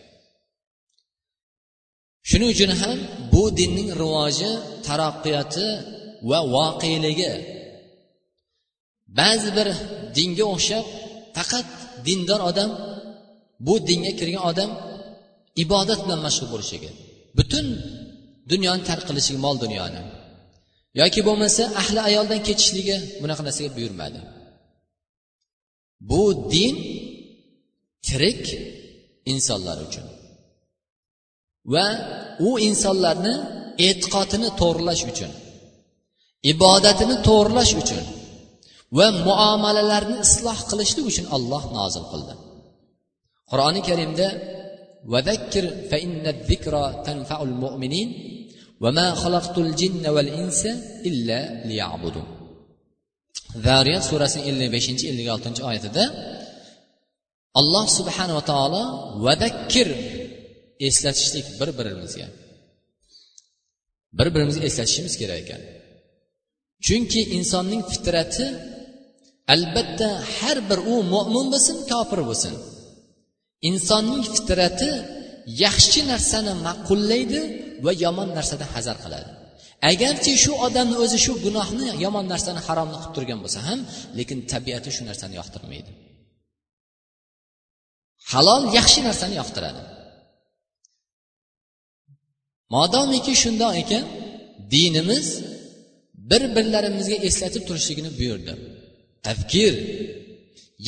Shuning 2.29 2.49
uchun 2.55 2.71
ham 2.81 2.97
bu 3.33 3.43
dinning 3.59 3.89
rivoji 4.01 4.51
taraqqiyoti 4.87 5.67
va 6.29 6.39
voqeligi 6.55 7.33
ba'zi 9.19 9.49
bir 9.57 9.67
dinga 10.17 10.45
o'xshab 10.53 10.85
faqat 11.35 11.67
dindor 12.07 12.41
odam 12.49 12.71
bu 13.67 13.73
dinga 13.89 14.11
kirgan 14.19 14.43
odam 14.51 14.71
ibodat 15.63 15.99
bilan 16.05 16.19
mashg'ul 16.25 16.47
bo'lishligi 16.53 16.89
butun 17.37 17.65
dunyoni 18.51 18.81
tark 18.89 19.03
qilishligi 19.09 19.39
mol 19.45 19.55
dunyoni. 19.65 20.01
Yoki 21.01 21.21
bo'lmasa 21.27 21.63
ahli 21.81 21.99
ayoldan 22.09 22.39
ketishligi 22.47 22.97
bunaqa 23.21 23.41
narsaga 23.47 23.69
buyurmadi. 23.77 24.19
Bu 26.09 26.23
din 26.53 26.75
tirik 28.07 28.45
insonlar 29.33 29.77
uchun. 29.87 30.05
Va 31.73 31.87
u 32.47 32.49
insonlarni 32.69 33.35
e'tiqodini 33.87 34.49
to'g'irlash 34.61 35.03
uchun 35.11 35.31
ibodatini 36.51 37.15
to'g'irlash 37.27 37.73
uchun 37.81 38.03
va 38.98 39.06
muomalalarni 39.28 40.16
isloh 40.26 40.58
qilishlik 40.70 41.04
uchun 41.10 41.26
olloh 41.36 41.62
nozil 41.78 42.04
qildi 42.12 42.34
qur'oni 43.50 43.80
karimda 43.88 44.28
وذكر 45.12 45.64
فإن 45.90 46.26
الذكرى 46.26 46.84
تنفع 47.06 47.42
المؤمنين 47.42 48.08
وما 48.80 49.14
خلقت 49.14 49.58
الجن 49.58 50.04
والإنس 50.14 50.62
إلا 51.08 51.38
ليعبدون 51.68 52.28
zariyat 53.66 54.04
surasining 54.10 54.46
ellik 54.50 54.68
beshinchi 54.76 55.04
ellik 55.10 55.28
oltinchi 55.34 55.62
oyatida 55.68 56.04
alloh 57.60 57.86
subhanava 57.98 58.42
taolo 58.50 58.82
vadakkir 59.26 59.88
eslatishlik 60.88 61.46
bir 61.60 61.70
birimizga 61.78 62.26
bir 64.18 64.28
birimizga 64.34 64.62
eslatishimiz 64.68 65.14
kerak 65.20 65.38
ekan 65.44 65.62
chunki 66.86 67.20
insonning 67.38 67.82
fitrati 67.92 68.46
albatta 69.53 70.09
har 70.37 70.57
bir 70.69 70.79
u 70.93 70.95
mo'min 71.13 71.45
bo'lsin 71.53 71.77
kofir 71.91 72.19
bo'lsin. 72.29 72.53
Insonning 73.69 74.23
fitrati 74.35 74.89
yaxshi 75.65 76.01
narsani 76.11 76.53
ma'qullaydi 76.67 77.41
va 77.85 77.91
yomon 78.03 78.29
narsadan 78.37 78.69
hazar 78.75 78.97
qiladi. 79.03 79.29
Agarchi 79.91 80.33
shu 80.43 80.51
odamni 80.65 80.95
o'zi 81.03 81.17
shu 81.25 81.33
gunohni 81.45 81.87
yomon 82.05 82.25
narsani 82.33 82.59
haromni 82.67 82.97
qilib 83.01 83.13
turgan 83.17 83.39
bo'lsa 83.43 83.59
ham 83.67 83.79
lekin 84.17 84.37
tabiati 84.51 84.89
shu 84.95 85.03
narsani 85.09 85.33
yoqtirmaydi. 85.41 85.91
Halol 88.31 88.63
yaxshi 88.77 88.99
narsani 89.07 89.35
yoqtiradi. 89.41 89.81
Modomiki 92.75 93.33
shundoq 93.43 93.73
ekan 93.83 94.05
dinimiz 94.73 95.27
bir 96.29 96.43
birlarimizga 96.55 97.17
eslatib 97.27 97.63
turishligini 97.67 98.11
buyurdi. 98.19 98.53
Tavkir 99.27 99.73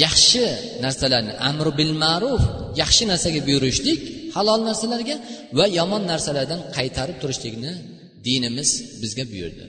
yaxshi 0.03 0.45
narsalarni 0.85 1.33
amri 1.49 1.71
bil 1.79 1.93
ma'ruf 2.03 2.41
yaxshi 2.81 3.03
narsaga 3.11 3.39
buyurishlik 3.47 4.01
halol 4.35 4.61
narsalarga 4.69 5.15
va 5.57 5.65
yomon 5.79 6.03
narsalardan 6.11 6.61
qaytarib 6.77 7.17
turishlikni 7.21 7.71
dinimiz 8.27 8.69
bizga 9.01 9.23
buyurdi. 9.31 9.65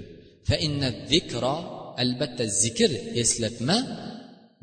Albatta 2.04 2.44
zikr 2.62 2.90
eslatma 3.22 3.76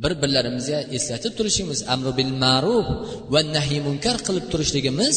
bir 0.04 0.14
birlarimizga 0.22 0.80
eslatib 0.98 1.34
turishimiz 1.38 1.80
amri 1.94 2.12
bil 2.20 2.32
ma'ruf 2.44 2.88
va 3.34 3.42
nahiy 3.56 3.80
munkar 3.88 4.18
qilib 4.28 4.46
turishligimiz 4.52 5.16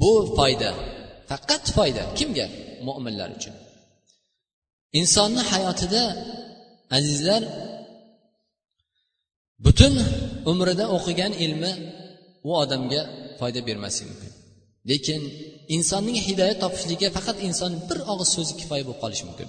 bu 0.00 0.12
foyda 0.36 0.70
faqat 1.30 1.64
foyda. 1.76 2.02
Kimga? 2.18 2.46
Mo'minlar 2.86 3.28
uchun. 3.38 3.54
Insonni 5.00 5.42
hayotida 5.52 6.02
azizlar 6.98 7.42
butun 9.64 9.94
umrida 10.50 10.84
o'qigan 10.96 11.32
ilmi 11.44 11.72
u 12.48 12.50
odamga 12.62 13.00
foyda 13.38 13.60
bermasligi 13.68 14.08
mumkin. 14.12 14.32
Lekin 14.90 15.20
insonning 15.76 16.18
hidoyat 16.26 16.58
topishligiga 16.64 17.08
faqat 17.16 17.36
inson 17.48 17.72
bir 17.88 17.98
og'iz 18.12 18.28
so'zi 18.36 18.52
kifoya 18.60 18.84
bo'lib 18.88 19.00
qolishi 19.04 19.24
mumkin. 19.28 19.48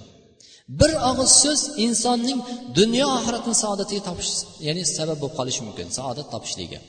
Bir 0.80 0.92
og'iz 1.10 1.30
so'z 1.42 1.60
insonning 1.86 2.38
dunyo 2.78 3.06
oxiratni 3.18 3.54
saodatiga 3.64 4.02
topish 4.08 4.30
ya'ni 4.66 4.82
sabab 4.96 5.18
bo'lib 5.22 5.34
qolishi 5.38 5.62
mumkin 5.68 5.86
saodat 5.98 6.26
topishligiga. 6.34 6.80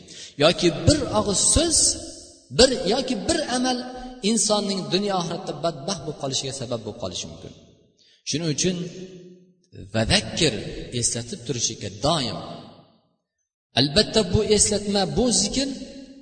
Yoki 0.44 0.68
bir 0.88 1.00
og'iz 1.20 1.40
so'z 1.56 1.78
bir 2.60 2.70
yoki 2.94 3.16
bir 3.28 3.40
amal 3.58 3.78
insonning 4.32 4.80
dunyo 4.94 5.14
oxiratda 5.22 5.54
badbaxt 5.64 6.02
bo'lib 6.06 6.20
qolishiga 6.24 6.54
sabab 6.62 6.80
bo'lib 6.86 7.00
qolishi 7.04 7.26
mumkin. 7.32 7.52
Shuning 8.30 8.50
uchun 8.56 8.76
vadakkir 9.96 10.54
eslatib 11.00 11.40
turishlikka 11.48 11.90
doim 12.06 12.38
albatta 13.80 14.22
bu 14.34 14.40
eslatma 14.56 15.02
bu 15.18 15.26
zikr 15.42 15.68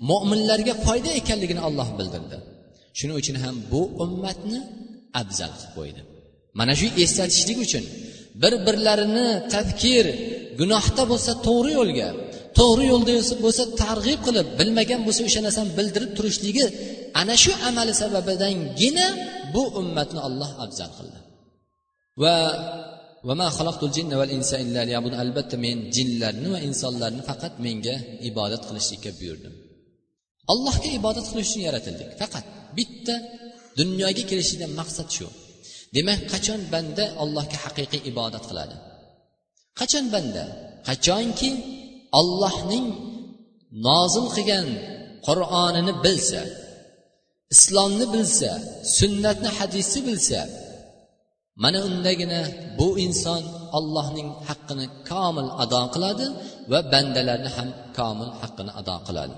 mo'minlarga 0.09 0.73
foyda 0.85 1.09
ekanligini 1.19 1.61
olloh 1.67 1.89
bildirdi. 1.99 2.37
Shuning 2.97 3.17
uchun 3.21 3.35
ham 3.43 3.55
bu 3.71 3.81
ummatni 4.03 4.59
afzal 5.21 5.51
qilib 5.57 5.71
qo'ydi. 5.77 6.01
Mana 6.59 6.73
shu 6.79 6.87
eslatishlik 7.03 7.59
uchun 7.65 7.83
bir 8.41 8.53
birlarini 8.67 9.27
tadkir 9.53 10.05
gunohda 10.59 11.03
bo'lsa 11.11 11.31
to'g'ri 11.47 11.71
yo'lga 11.79 12.09
to'g'ri 12.59 12.85
yo'lda 12.91 13.13
bo'lsa 13.45 13.63
targ'ib 13.83 14.19
qilib 14.27 14.47
bilmagan 14.59 15.01
bo'lsa 15.07 15.21
o'sha 15.27 15.41
narsani 15.47 15.69
bildirib 15.77 16.11
turishligi 16.17 16.65
ana 17.21 17.35
shu 17.43 17.51
amali 17.69 17.93
sababidangina 18.03 19.07
bu 19.53 19.63
ummatni 19.81 20.19
olloh 20.27 20.51
afzal 20.65 20.91
qildi. 20.97 21.19
Va 22.21 22.35
albatta 25.23 25.55
men 25.65 25.77
jinlarni 25.95 26.47
va 26.53 26.59
insonlarni 26.69 27.21
faqat 27.29 27.53
menga 27.65 27.95
ibodat 28.29 28.63
qilishlikka 28.69 29.11
buyurdim. 29.19 29.53
Allohga 30.53 30.89
ibodat 30.99 31.25
qilish 31.31 31.49
uchun 31.49 31.61
yaratildik. 31.67 32.09
Faqat 32.21 32.45
bitta 32.77 33.15
dunyoga 33.79 34.23
kelishlikdan 34.29 34.71
maqsad 34.79 35.09
shu. 35.15 35.27
Demak 35.95 36.21
qachon 36.33 36.61
banda 36.73 37.05
allohga 37.23 37.57
haqiqiy 37.65 38.01
ibodat 38.11 38.43
qiladi? 38.49 38.75
Qachon 39.79 40.05
banda? 40.13 40.43
Qachonki 40.87 41.49
ollohning 42.19 42.87
nozil 43.87 44.25
qilgan 44.35 44.67
qur'onini 45.27 45.93
bilsa 46.05 46.41
islomni 47.53 48.05
bilsa 48.13 48.51
sunnatni 48.97 49.49
hadisni 49.57 50.01
bilsa 50.09 50.39
mana 51.62 51.78
undagina 51.88 52.40
bu 52.78 52.88
inson 53.06 53.42
allohning 53.78 54.28
haqqini 54.48 54.86
komil 55.10 55.48
ado 55.62 55.82
qiladi 55.94 56.26
va 56.70 56.78
bandalarni 56.92 57.50
ham 57.56 57.68
komil 57.98 58.30
haqqini 58.40 58.70
ado 58.80 58.96
qiladi 59.06 59.34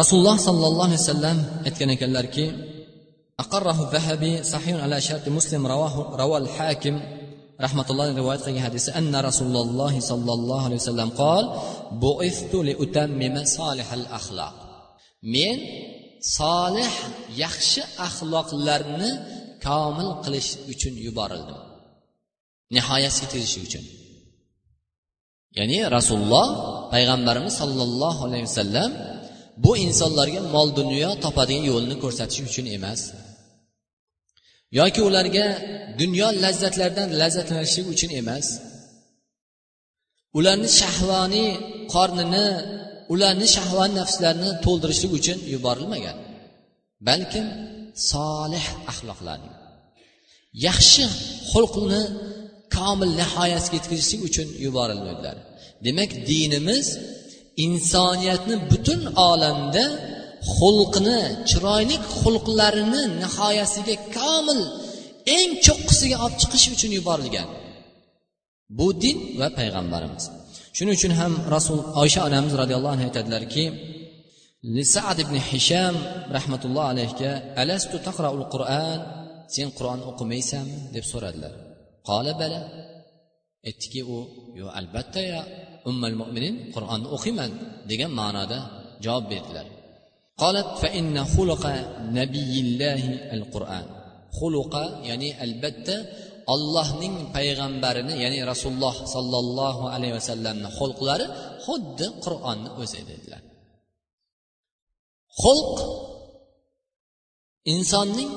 rasululloh 0.00 0.36
sollallohu 0.48 0.88
alayhi 0.88 1.02
vasallam 1.04 1.38
aytgan 1.68 1.90
ekanlarki 1.96 2.46
أقره 3.44 3.78
الذهبي 3.86 4.42
صحيح 4.42 4.82
على 4.84 5.00
شرط 5.00 5.28
مسلم 5.28 5.66
رواه 5.66 6.16
روى 6.22 6.38
الحاكم 6.38 7.00
رحمة 7.60 7.86
الله 7.90 8.16
رواية 8.16 8.38
قilgan 8.38 8.64
hadisi 8.68 8.96
أن 8.96 9.16
رسول 9.16 9.56
الله 9.56 10.00
صلى 10.00 10.32
الله 10.32 10.64
عليه 10.64 10.76
وسلم 10.76 11.08
قال 11.10 11.44
بعثت 11.92 12.54
لأتمم 12.54 13.44
صالح 13.44 13.92
الأخلاق 13.92 14.54
men 15.22 15.60
solih 16.20 16.92
yaxshi 17.36 17.84
axloqlarni 18.06 19.10
komil 19.65 20.09
qilish 20.23 20.49
uchun 20.73 20.93
yuborildim. 21.05 21.59
Nihoyasiga 22.75 23.25
yetkazish 23.25 23.57
uchun. 23.67 23.83
Ya'ni 25.57 25.77
rasululloh 25.95 26.47
payg'ambarimiz 26.93 27.53
sollallohu 27.61 28.21
alayhi 28.27 28.45
vasallam 28.49 28.91
bu 29.63 29.71
insonlarga 29.85 30.41
mol 30.55 30.67
dunyo 30.79 31.09
topadigan 31.23 31.63
yo'lni 31.71 31.95
ko'rsatish 32.03 32.41
uchun 32.49 32.65
emas. 32.77 33.01
Yoki 34.79 35.01
ularga 35.09 35.45
dunyo 36.01 36.27
lazzatlaridan 36.43 37.09
lazzatlanishlik 37.21 37.87
uchun 37.93 38.11
emas. 38.21 38.47
Ularni 40.37 40.69
shahvoniy 40.79 41.49
qornini 41.93 42.47
ularni 43.13 43.47
shahvon 43.55 43.91
nafslarini 43.99 44.51
to'ldirishlik 44.65 45.11
uchun 45.19 45.37
yuborilmagan. 45.53 46.17
Balkim 47.07 47.45
solih 48.11 48.65
axloqlarni 48.91 49.54
yaxshi 50.67 51.03
xulqni 51.51 52.01
komil 52.75 53.11
nihoyasiga 53.21 53.75
yetkazishlik 53.79 54.21
uchun 54.29 54.47
yuborilganlar 54.65 55.37
demak 55.85 56.11
dinimiz 56.29 56.87
insoniyatni 57.65 58.55
butun 58.71 59.01
olamda 59.31 59.85
xulqni 60.57 61.19
chiroyli 61.49 61.95
xulqlarini 62.19 63.03
nihoyasiga 63.21 63.95
komil 64.17 64.59
eng 65.37 65.51
cho'qqisiga 65.65 66.17
olib 66.25 66.37
chiqish 66.41 66.67
uchun 66.75 66.91
yuborilgan. 66.97 67.47
Bu 68.77 68.87
din 69.03 69.17
va 69.39 69.47
payg'ambarimiz. 69.59 70.23
Shuning 70.75 70.95
uchun 70.97 71.13
ham 71.19 71.33
rasul 71.55 71.79
oysha 72.03 72.21
onamiz 72.27 72.53
roziyallohu 72.61 72.93
anhu 72.95 73.05
aytadilarki 73.09 73.63
sad 74.93 75.17
ibn 75.25 75.35
hisham 75.49 75.95
rahmatullohi 76.35 76.87
alayhga 76.93 77.31
alastu 77.61 77.97
taqraul 78.07 78.43
qur'an? 78.53 78.97
sen 79.55 79.67
qur'on 79.77 79.99
o'qimaysanmi? 80.09 80.77
deb 80.95 81.05
so'radilar. 81.11 81.53
Qola 82.09 82.31
bala. 82.41 82.59
Aytdiki 83.67 84.01
u 84.15 84.17
yo 84.59 84.67
albatta 84.79 85.21
ya 85.33 85.41
ummal 85.89 86.15
mo'minin 86.21 86.55
qur'onni 86.75 87.07
o'qiyman 87.15 87.51
degan 87.89 88.11
ma'noda 88.19 88.59
javob 89.05 89.25
berdilar. 89.31 89.67
Qolat 90.41 90.69
fa 90.81 90.87
inna 90.99 91.21
xuluqa 91.33 91.73
nabiyillahi 92.19 93.11
al 93.35 93.43
qur'an 93.53 93.85
xuluqa 94.37 94.83
ya'ni 95.09 95.29
albatta 95.45 95.95
ollohning 96.53 97.15
payg'ambarini 97.35 98.13
ya'ni 98.23 98.39
rasululloh 98.51 98.95
sollallohu 99.15 99.83
alayhi 99.95 100.15
vasallamni 100.19 100.69
xulqlari 100.79 101.25
xuddi 101.65 102.07
qur'onni 102.25 102.69
o'zi 102.81 103.01
dedilar. 103.09 103.41
Xulq 105.41 105.77
insonning 107.73 108.31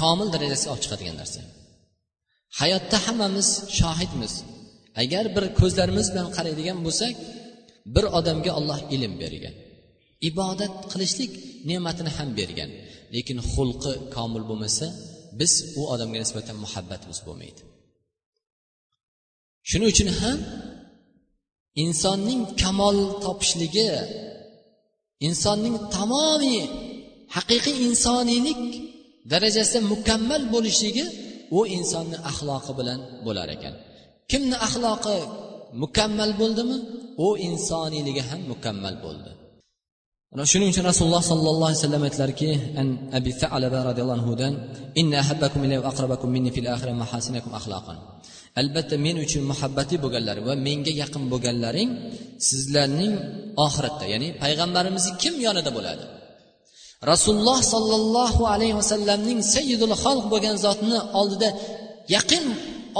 komil 0.00 0.28
darajasiga 0.34 0.70
olib 0.72 0.82
chiqadigan 0.84 1.16
narsa. 1.22 1.40
Hayotda 2.60 2.98
hammamiz 3.06 3.48
shohidmiz. 3.78 4.34
Agar 5.02 5.24
bir 5.36 5.44
ko'zlarimiz 5.60 6.06
bilan 6.12 6.28
qaraydigan 6.36 6.78
bo'lsak 6.86 7.14
bir 7.94 8.04
odamga 8.18 8.50
olloh 8.58 8.80
ilm 8.94 9.14
bergan 9.22 9.56
ibodat 10.28 10.74
qilishlik 10.92 11.32
ne'matini 11.70 12.10
ham 12.16 12.28
bergan. 12.38 12.70
Lekin 13.14 13.38
xulqi 13.52 13.92
komil 14.14 14.42
bo'lmasa 14.50 14.86
biz 15.40 15.52
u 15.80 15.82
odamga 15.94 16.18
nisbatan 16.24 16.56
muhabbatimiz 16.64 17.18
bo'lmaydi. 17.26 17.60
Shuning 19.68 19.88
uchun 19.94 20.08
ham 20.20 20.38
insonning 21.84 22.40
kamol 22.62 22.96
topishligi 23.24 23.90
insonning 25.28 25.76
tamomiy 25.96 26.62
haqiqiy 27.36 27.76
insoniylik 27.88 28.60
darajasida 29.32 29.80
mukammal 29.92 30.42
bo'lishligi 30.54 31.04
u 31.58 31.60
insonni 31.76 32.16
axloqi 32.30 32.72
bilan 32.78 32.98
bo'lar 33.26 33.48
ekan. 33.56 33.74
Kimni 34.30 34.56
axloqi 34.66 35.16
mukammal 35.82 36.30
bo'ldimi? 36.40 36.76
U 37.26 37.28
insoniyligi 37.48 38.22
ham 38.28 38.40
mukammal 38.52 38.94
bo'ldi. 39.04 39.30
Shuning 40.52 40.68
uchun 40.72 40.84
rasululloh 40.90 41.22
sollallohu 41.32 41.68
alayhi 41.70 41.80
vasallam 41.82 42.02
aytdilarki 42.08 42.50
an 42.80 42.88
abi 43.18 43.30
salaba 43.42 43.78
roziyallohu 43.88 44.18
anhudan 44.20 44.52
inna 45.00 45.16
ahabbakum 45.24 45.60
aqrabakum 45.90 46.28
minni 46.36 46.50
fil 46.56 46.68
akhirah 46.74 46.94
mahasinakum 47.02 47.52
axloqan 47.58 47.98
albatta 48.60 48.94
men 49.06 49.16
uchun 49.24 49.42
muhabbatli 49.52 49.96
bo'lganlar 50.04 50.36
va 50.48 50.54
menga 50.66 50.92
yaqin 51.02 51.22
bo'lganlaring 51.32 51.90
sizlarning 52.48 53.12
oxiratda 53.66 54.04
ya'ni 54.12 54.28
payg'ambarimizni 54.42 55.12
kim 55.22 55.34
yonida 55.46 55.70
bo'ladi? 55.76 56.04
Rasululloh 57.10 57.58
sollallohu 57.74 58.42
alayhi 58.54 58.74
vasallamning 58.80 59.38
sayyidul 59.54 59.94
xalq 60.04 60.24
bo'lgan 60.32 60.56
zotni 60.66 60.98
oldida 61.20 61.48
yaqin 62.16 62.44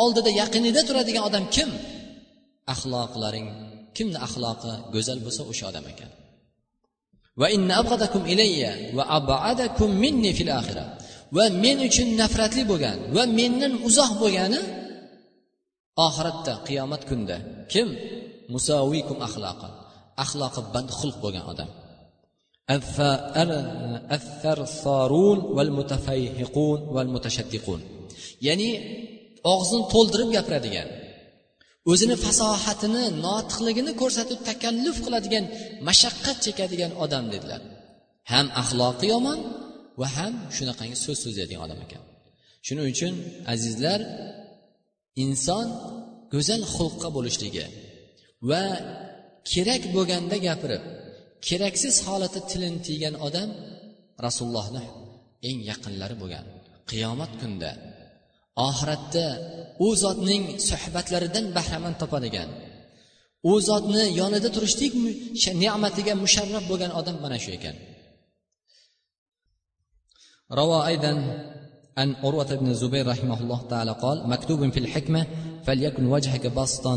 oldida 0.02 0.30
yaqinida 0.40 0.80
turadigan 0.88 1.24
odam 1.28 1.44
kim? 1.54 1.70
Axloqlaring. 2.74 3.48
Kimni 3.96 4.18
axloqi 4.26 4.72
go'zal 4.94 5.18
bo'lsa 5.26 5.42
o'sha 5.50 5.64
odam 5.70 5.84
ekan. 5.92 6.10
Va 7.40 7.46
inna 7.56 7.74
abg'adakum 7.82 8.22
ilayya 8.32 8.72
va 8.96 9.04
abadakum 9.18 9.90
minni 10.04 10.30
fil 10.38 10.50
axira 10.60 10.84
va 11.36 11.44
men 11.64 11.78
uchun 11.88 12.08
nafratli 12.20 12.62
bo'lgan 12.70 12.98
va 13.16 13.22
mendan 13.38 13.72
uzoq 13.88 14.12
bo'lgani 14.22 14.60
oxiratda 16.06 16.52
qiyomat 16.66 17.02
kunida. 17.08 17.36
Kim? 17.72 17.88
Musavikum 18.54 19.18
axloqi. 19.26 19.68
Axloqi 20.24 20.60
badxulq 20.74 21.16
bo'lgan 21.24 21.44
odam. 21.52 21.70
Ya'ni 28.46 28.70
og'zini 29.52 29.84
to'ldirib 29.92 30.30
gapiradigan 30.36 30.88
o'zini 31.90 32.16
fasohatini 32.24 33.04
notiqligini 33.26 33.92
ko'rsatib 34.00 34.40
takalluf 34.50 34.96
qiladigan 35.06 35.44
mashaqqat 35.88 36.36
chekadigan 36.46 36.92
odam 37.04 37.24
dedilar. 37.34 37.60
Ham 38.32 38.46
axloqi 38.60 39.06
yomon 39.14 39.38
va 40.00 40.08
ham 40.16 40.32
shunaqangi 40.56 40.96
so'z 41.04 41.18
so'zlaydigan 41.24 41.62
odam 41.66 41.78
ekan. 41.86 42.02
Shuning 42.66 42.86
uchun 42.94 43.14
azizlar 43.54 44.00
inson 45.24 45.66
go'zal 46.34 46.62
xulqqa 46.74 47.08
bo'lishligi 47.16 47.64
va 48.50 48.62
kerak 49.50 49.82
bo'lganda 49.94 50.36
gapirib 50.46 50.82
keraksiz 51.47 51.95
holatda 52.07 52.39
tilini 52.49 52.79
tiygan 52.87 53.15
odam 53.27 53.49
rasulullohni 54.25 54.85
eng 55.47 55.59
yaqinlari 55.71 56.15
bo'lgan 56.21 56.45
qiyomat 56.89 57.31
kunida 57.41 57.71
oxiratda 58.67 59.25
u 59.85 59.87
zotning 60.03 60.43
suhbatlaridan 60.69 61.45
bahramand 61.57 61.95
topadigan 62.01 62.49
u 63.51 63.53
zotni 63.69 64.03
yonida 64.19 64.49
turishlik 64.55 64.93
ne'matiga 65.63 66.13
musharraf 66.23 66.63
bo'lgan 66.71 66.91
odam 66.99 67.15
mana 67.23 67.37
shu 67.43 67.51
ekan 67.59 67.77
روى 70.59 70.79
أيضا 70.87 71.13
عن 71.97 72.15
عروة 72.23 72.55
بن 72.55 72.67
الزبير 72.67 73.07
رحمه 73.07 73.39
الله 73.43 73.61
تعالى 73.69 73.91
قال 73.91 74.29
مكتوب 74.29 74.69
في 74.69 74.79
الحكمة 74.79 75.25
فليكن 75.65 76.05
وجهك 76.05 76.47
بسطا 76.47 76.95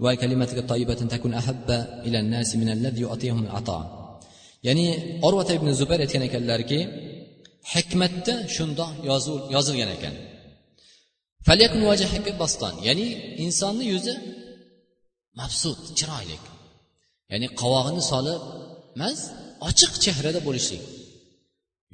وكلمتك 0.00 0.68
طيبة 0.68 0.94
تكون 0.94 1.34
أحب 1.34 1.68
إلى 2.06 2.18
الناس 2.20 2.56
من 2.56 2.68
الذي 2.68 3.02
يعطيهم 3.02 3.42
العطاء 3.44 4.04
ya'ni 4.66 4.86
orvata 5.26 5.52
ibn 5.58 5.68
zubayr 5.80 6.00
aytgan 6.04 6.22
ekanlarki 6.28 6.78
hikmatda 7.72 8.34
shundoq 8.56 8.90
yozilgan 9.56 9.90
ekan 9.96 10.14
boston 12.42 12.74
ya'ni 12.88 13.06
insonni 13.44 13.84
yuzi 13.92 14.14
mabsud 15.40 15.78
chiroyli 15.98 16.36
ya'ni 17.32 17.46
qovog'ini 17.60 18.02
solib 18.12 18.40
emas 18.96 19.18
ochiq 19.68 19.92
chehrada 20.04 20.40
bo'lishlik 20.46 20.82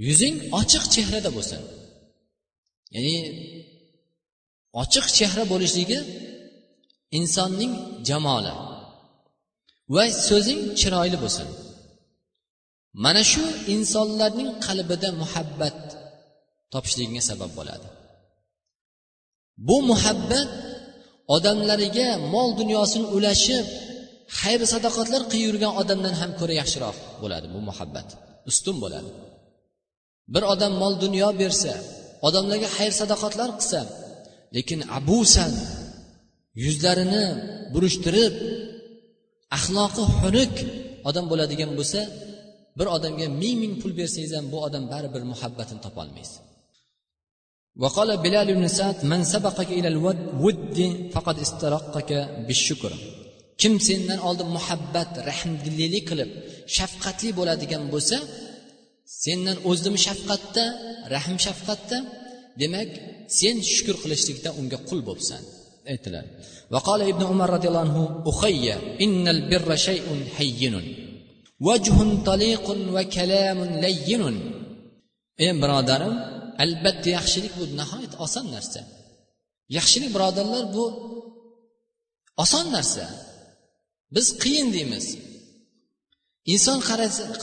yuzing 0.07 0.35
ochiq 0.61 0.85
chehrada 0.95 1.31
bo'lsin 1.37 1.61
Ya'ni 2.94 3.16
ochiq 4.82 5.06
chehra 5.18 5.44
bo'lishligi 5.52 6.00
insonning 7.20 7.74
jamoli. 8.08 8.54
Va 9.96 10.04
so'zing 10.30 10.62
chiroyli 10.80 11.18
bo'lsin. 11.24 11.48
Mana 13.04 13.24
shu 13.32 13.44
insonlarning 13.76 14.50
qalbida 14.66 15.10
muhabbat 15.22 15.80
topishligiga 16.74 17.24
sabab 17.30 17.52
bo'ladi. 17.60 17.88
Bu 19.68 19.78
muhabbat 19.92 20.50
odamlariga 21.36 22.08
mol 22.34 22.50
dunyosini 22.60 23.08
ulashib 23.18 23.66
xayr 24.40 24.62
sadoqatlar 24.74 25.22
qilib 25.32 25.46
yurgan 25.48 25.74
odamdan 25.82 26.14
ham 26.22 26.32
ko'ra 26.40 26.54
yaxshiroq 26.62 26.98
bo'ladi 27.22 27.48
bu 27.56 27.60
muhabbat. 27.70 28.08
Ustun 28.50 28.76
bo'ladi. 28.84 29.12
Bir 30.34 30.44
odam 30.54 30.74
mol 30.82 30.94
dunyo 31.04 31.30
bersa 31.42 31.74
odamlarga 32.29 32.69
xayr 32.77 32.93
sadoqatlar 33.01 33.51
qilsa 33.59 33.81
lekin 34.57 34.81
abusan 34.99 35.53
yuzlarini 36.65 37.25
burishtirib 37.73 38.35
axloqi 39.57 40.05
xunuk 40.19 40.55
odam 41.09 41.25
bo'ladigan 41.31 41.71
bo'lsa 41.79 42.01
bir 42.79 42.87
odamga 42.97 43.27
ming 43.43 43.57
ming 43.63 43.75
pul 43.81 43.93
bersangiz 44.01 44.33
ham 44.39 44.47
bu 44.53 44.59
odam 44.67 44.85
baribir 44.93 45.23
muhabbatini 45.33 45.81
topolmaysiz 45.87 46.37
وقال 47.83 48.11
بلال 48.25 48.49
بن 48.59 48.67
سعد 48.79 48.99
من 49.13 49.21
سبقك 49.35 49.69
إلى 49.79 49.89
الود 49.95 50.79
فقد 51.15 51.37
استرقك 51.47 52.11
بالشكر 52.47 52.93
kim 53.61 53.75
sendan 53.89 54.21
oldin 54.29 54.49
muhabbat 54.57 55.13
rahmdillik 55.29 56.05
qilib 56.11 56.31
shafqatli 56.77 57.31
bo'ladigan 57.39 57.83
bo'lsa 57.93 58.17
sendan 59.25 59.57
o'zlimi 59.71 59.99
shafqatda 60.07 60.65
rahm 61.15 61.37
shafqatda 61.47 61.99
demak 62.61 62.91
sen 63.39 63.57
shukur 63.75 63.97
qilishlikda 64.03 64.51
unga 64.61 64.79
qul 64.89 65.01
bo'libsan 65.09 65.43
aytdilar 65.93 66.27
وقال 66.75 67.01
ابن 67.13 67.23
عمر 67.31 67.49
رضي 67.57 67.69
الله 67.69 67.85
عنه 67.87 67.99
أخي 68.31 68.67
إن 69.05 69.25
البر 69.35 69.71
شيء 69.89 70.07
هين 70.39 70.75
وجه 71.69 71.97
طليق 72.31 72.67
وكلام 72.95 73.59
لين 73.85 74.25
ey 75.45 75.53
birodarim 75.63 76.15
albatta 76.65 77.09
yaxshilik 77.17 77.53
bu 77.59 77.65
nihoyat 77.81 78.13
oson 78.25 78.47
narsa 78.55 78.81
yaxshilik 79.77 80.11
birodarlar 80.17 80.65
bu 80.77 80.85
oson 82.43 82.67
narsa 82.77 83.05
biz 84.15 84.27
qiyin 84.43 84.69
deymiz 84.77 85.07
Inson 86.54 86.78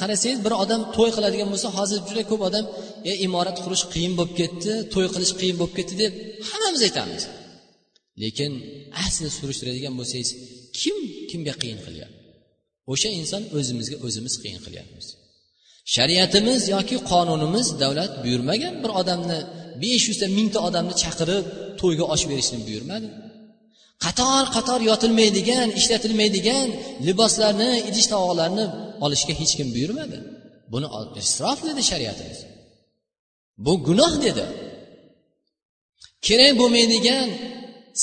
qarasangiz 0.00 0.38
bir 0.46 0.52
odam 0.62 0.82
to'y 0.96 1.10
qiladigan 1.16 1.48
bo'lsa 1.52 1.68
hozir 1.78 1.98
juda 2.08 2.22
ko'p 2.30 2.42
odam 2.48 2.64
e 3.10 3.12
imorat 3.26 3.58
qurish 3.64 3.84
qiyin 3.94 4.12
bo'lib 4.18 4.34
ketdi 4.40 4.72
to'y 4.94 5.06
qilish 5.14 5.32
qiyin 5.40 5.56
bo'lib 5.60 5.74
ketdi 5.78 5.94
deb 6.02 6.12
hammamiz 6.48 6.82
aytamiz. 6.88 7.22
Lekin 8.22 8.52
aslida 9.04 9.30
surishtiradigan 9.38 9.94
bo'lsangiz 9.98 10.30
kim 10.80 10.96
kimga 11.30 11.54
qiyin 11.62 11.80
qilyapti? 11.86 12.18
O'sha 12.92 13.08
inson 13.20 13.42
o'zimizga 13.58 13.96
o'zimiz 14.06 14.34
qiyin 14.42 14.60
qilyapmiz. 14.66 15.06
Shariatimiz 15.94 16.62
yoki 16.74 16.96
qonunimiz 17.10 17.66
davlat 17.82 18.12
buyurmagan 18.24 18.74
bir 18.82 18.90
odamni 19.00 19.38
besh 19.82 20.04
yuzta 20.10 20.26
mingta 20.38 20.58
odamni 20.68 20.94
chaqirib 21.02 21.44
to'yga 21.80 22.04
osh 22.14 22.24
berishni 22.30 22.58
buyurmadi. 22.68 23.06
Qator 24.04 24.44
qator 24.56 24.80
yotilmaydigan 24.90 25.68
ishlatilmaydigan 25.80 26.68
liboslarni 27.06 27.70
idish 27.88 28.06
tovoqlarni 28.12 28.64
olishga 29.04 29.32
hech 29.40 29.52
kim 29.58 29.68
buyurmadi. 29.76 30.18
Buni 30.72 30.86
isrof 31.22 31.58
dedi 31.68 31.82
shariatimiz. 31.90 32.38
Bu 33.64 33.72
gunoh 33.86 34.14
dedi. 34.26 34.44
Kerak 36.26 36.52
bo'lmaydigan 36.60 37.26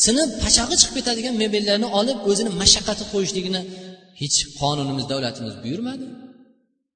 sinib 0.04 0.30
pachog'i 0.44 0.76
chiqib 0.82 0.96
ketadigan 1.00 1.36
mebellarni 1.44 1.88
olib 2.00 2.18
o'zini 2.30 2.52
mashaqqati 2.62 3.04
qo'yishligini 3.14 3.62
hech 4.22 4.38
qonunimiz 4.60 5.06
davlatimiz 5.12 5.56
buyurmadi. 5.64 6.06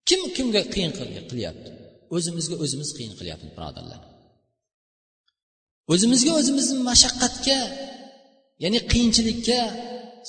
Kim 0.09 0.21
kimga 0.35 0.61
qiyin 0.73 0.91
qilyapti? 1.31 1.69
O'zimizga 2.15 2.55
o'zimiz 2.63 2.89
qiyin 2.97 3.13
qilyapmiz 3.19 3.51
birodarlar. 3.57 4.01
O'zimizga 5.93 6.31
o'zimizni 6.39 6.77
mashaqqatga 6.89 7.59
ya'ni 8.63 8.79
qiyinchilikka 8.91 9.59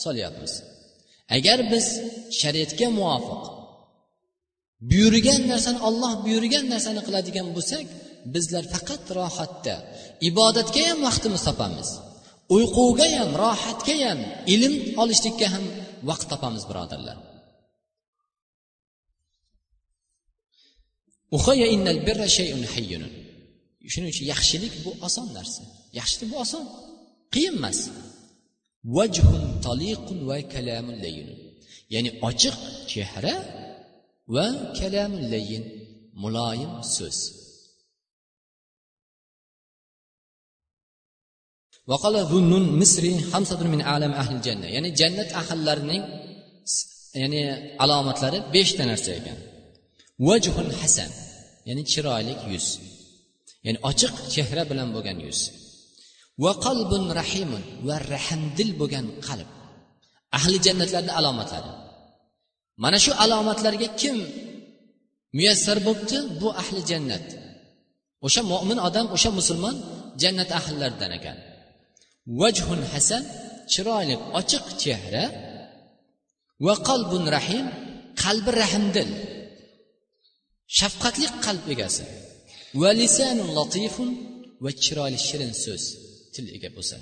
solyapmiz. 0.05 0.53
Agar 1.37 1.59
biz 1.73 1.87
shariatga 2.41 2.87
muvofiq 2.99 3.43
buyurgan 4.91 5.43
narsani 5.53 5.81
olloh 5.89 6.13
buyurgan 6.25 6.65
narsani 6.73 7.01
qiladigan 7.07 7.49
bo'lsak 7.57 7.87
bizlar 8.35 8.65
faqat 8.75 9.05
rohatda 9.19 9.75
ibodatga 10.29 10.83
ham 10.89 10.99
vaqtimiz 11.09 11.43
topamiz. 11.49 11.89
Uyquga 12.57 13.09
ham 13.19 13.31
rohatga 13.43 13.95
ham 14.05 14.21
ilm 14.55 14.75
olishlikka 15.03 15.47
ham 15.55 15.65
vaqt 16.09 16.27
topamiz 16.33 16.65
birodarlar. 16.71 17.19
Shuning 23.93 24.11
uchun 24.15 24.27
yaxshilik 24.33 24.75
bu 24.85 24.91
oson 25.07 25.29
narsa. 25.37 25.63
Yaxshilik 25.99 26.29
bu 26.33 26.37
oson. 26.45 26.65
Qiyin 27.35 27.55
emas. 27.61 27.79
vajhun 28.98 29.44
taliqun 29.66 30.18
va 30.30 30.38
kalamun 30.54 30.96
layin 31.04 31.30
ya'ni 31.94 32.10
ochiq 32.30 32.58
chehra 32.92 33.36
va 34.36 34.46
kalamun 34.80 35.24
layin 35.34 35.64
muloyim 36.22 36.74
so'z 36.98 37.20
وقال 41.90 42.16
ذنون 42.34 42.66
مصري 42.80 43.12
خمسة 43.32 43.62
من 43.74 43.82
أعلام 43.82 44.12
أهل 44.22 44.36
الجنة 44.36 44.68
ya'ni 44.76 44.90
jannat 45.00 45.30
ahllarining 45.42 46.04
ya'ni 47.22 47.42
alomatlari 47.84 48.40
beshta 48.54 48.84
narsa 48.92 49.12
ekan 49.20 49.38
vajhun 50.28 50.68
hasan 50.80 51.12
ya'ni 51.68 51.84
chiroyli 51.92 52.34
yuz 52.54 52.68
ya'ni 53.66 53.80
ochiq 53.90 54.14
chehra 54.34 54.64
bilan 54.70 54.88
bo'lgan 54.96 55.18
yuz 55.26 55.40
Va 56.43 56.53
qalbun 56.67 57.05
rahimun 57.21 57.63
va 57.87 57.97
rahmdil 58.13 58.71
bo'lgan 58.81 59.07
qalb. 59.27 59.49
Ahli 60.39 60.57
jannatlarni 60.67 61.13
alomatlari. 61.19 61.73
Mana 62.83 62.99
shu 63.05 63.13
alomatlarga 63.25 63.89
kim 64.01 64.17
muyassar 65.37 65.79
bo'libdi? 65.87 66.19
Bu 66.41 66.49
ahli 66.63 66.81
jannat. 66.91 67.27
O'sha 68.27 68.43
mo'min 68.53 68.79
odam 68.89 69.07
o'sha 69.17 69.31
musulmon 69.39 69.77
jannat 70.23 70.51
ahllaridan 70.59 71.13
ekan. 71.19 71.37
Vajhun 72.41 72.81
hasan 72.93 73.23
chiroyli 73.73 74.15
ochiq 74.41 74.67
chehra. 74.83 75.25
Va 76.67 76.75
qalbun 76.89 77.25
rahim 77.37 77.67
qalbi 78.23 78.51
rahmdil. 78.63 79.11
Shafqatli 80.79 81.27
qalb 81.45 81.65
egasi. 81.75 82.05
Va 82.81 82.91
lisanun 83.01 83.51
latifun 83.59 84.11
va 84.65 84.71
chiroyli 84.85 85.19
shirin 85.29 85.53
so'z. 85.65 85.85
Til 86.35 86.47
ega 86.57 86.71
bo'lsa. 86.77 86.97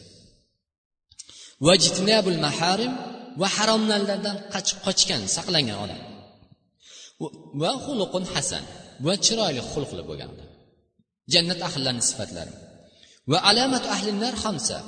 Vajtinabul 1.67 2.39
maharim 2.47 2.93
va 3.41 3.49
haromlardan 3.57 4.37
qochgan 4.85 5.23
saqlangan 5.37 5.79
odam. 5.85 6.01
Va 7.63 7.71
xuluqun 7.85 8.25
hasan 8.33 8.65
va 9.07 9.15
chiroyli 9.25 9.63
xulqli 9.73 10.03
bo'lgan 10.09 10.29
odam. 10.35 10.49
Jannat 11.33 11.61
ahllarini 11.69 12.05
sifatlari 12.11 12.53
va 13.31 13.39
alamat 13.51 13.85
ahlinnar 13.95 14.35
hamsa 14.45 14.79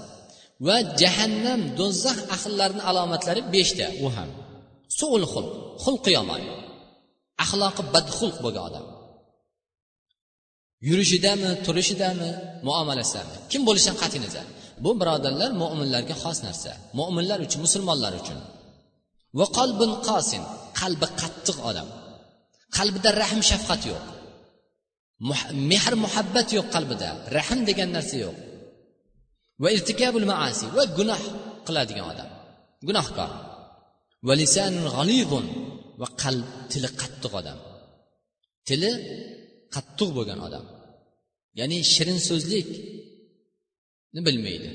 va 0.66 0.76
jahannam 1.00 1.60
do'zax 1.80 2.18
ahllarini 2.36 2.82
alomatlari 2.90 3.42
beshta 3.54 3.86
u 4.04 4.06
ham. 4.16 4.30
Suul 4.98 5.22
xulq 5.32 5.50
xulqi 5.84 6.10
yomon. 6.18 6.42
Axloqi 7.44 7.82
badxulq 7.94 8.36
bo'lgan 8.44 8.64
odam. 8.68 8.84
Yurishidami 10.88 11.48
turishidami 11.66 12.30
muomalasidami 12.66 13.36
kim 13.50 13.60
bo'lishidan 13.68 13.96
qat'iy 14.02 14.20
nazar? 14.26 14.46
Bu 14.84 14.90
birodarlar 15.00 15.50
mo'minlarga 15.62 16.14
xos 16.22 16.38
narsa. 16.46 16.72
Mo'minlar 16.98 17.38
uchun 17.46 17.60
musulmonlar 17.66 18.12
uchun. 18.20 18.38
Va 19.38 19.46
qalbun 19.58 19.90
qosin 20.08 20.42
qalbi 20.80 21.06
qattiq 21.20 21.58
odam. 21.70 21.88
Qalbida 22.76 23.10
rahm 23.22 23.40
shafqat 23.50 23.82
yo'q. 23.90 24.04
Mehr 25.70 25.92
muhabbat 26.04 26.48
yo'q 26.56 26.66
qalbida. 26.74 27.08
Rahm 27.36 27.60
degan 27.68 27.90
narsa 27.96 28.16
yo'q. 28.24 28.36
Va 29.62 29.68
irtikabul 29.76 30.26
maasi 30.32 30.66
va 30.76 30.82
gunoh 30.98 31.22
qiladigan 31.66 32.06
odam. 32.12 32.28
Gunohkor. 32.88 33.30
Va 34.26 34.34
lisanun 34.40 34.86
g'alidun 34.96 35.44
va 36.00 36.08
qalb 36.22 36.46
tili 36.70 36.88
qattiq 37.00 37.32
odam. 37.40 37.58
Tili 38.68 38.90
qattiq 39.74 40.10
bo'lgan 40.16 40.40
odam. 40.46 40.64
Ya'ni 41.58 41.78
shirin 41.94 42.18
so'zlikni 42.28 44.20
bilmaydi. 44.26 44.70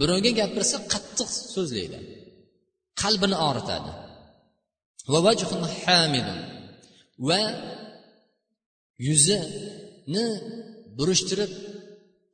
Birovga 0.00 0.30
gapirsa 0.40 0.76
qattiq 0.92 1.30
so'zlaydi. 1.54 1.98
Qalbini 3.02 3.36
og'ritadi. 3.48 3.92
Va 5.12 5.18
va 7.28 7.40
yuzini 9.06 10.24
burishtirib 10.98 11.52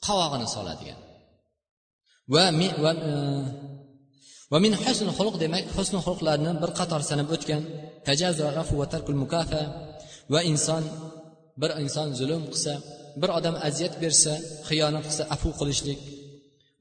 qovog'ini 0.06 0.46
soladigan. 0.56 1.00
Va 2.34 2.44
e, 2.48 3.12
va 4.52 4.58
min 4.64 4.72
husn 4.82 5.08
xulq 5.18 5.34
demak 5.44 5.64
husn 5.76 5.96
xulqlarni 6.06 6.52
bir 6.62 6.70
qator 6.78 7.00
sanab 7.10 7.28
o'tgan. 7.34 7.62
Va 10.32 10.40
inson 10.52 10.84
bir 11.60 11.70
inson 11.84 12.08
zulm 12.18 12.42
qilsa 12.52 12.74
bir 13.20 13.30
odam 13.38 13.56
aziyat 13.68 13.94
bersa 14.02 14.32
xiyonat 14.68 15.04
qilsa 15.08 15.22
afu 15.34 15.48
qilishlik 15.60 16.00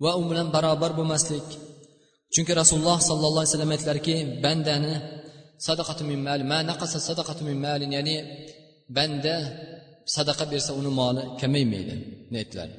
va 0.03 0.11
u 0.19 0.21
bilan 0.29 0.47
barobar 0.55 0.91
bo'lmaslik. 0.99 1.47
Chunki 2.33 2.51
rasululloh 2.61 2.99
sollallohu 3.09 3.41
alayhi 3.41 3.53
vasallam 3.53 3.73
aytdilarki 3.75 4.15
bandani 4.45 4.93
sadaqatu 5.67 6.03
min 6.09 6.19
mal 6.27 6.41
ma 6.51 6.59
naqasa 6.69 6.97
sadaqatu 7.09 7.41
min 7.49 7.57
malin 7.65 7.91
ya'ni 7.97 8.15
banda 8.97 9.35
sadaqa 10.15 10.43
bersa 10.53 10.71
uni 10.79 10.91
moli 10.99 11.23
kamaymaydi 11.41 11.95
aytdilar. 12.41 12.69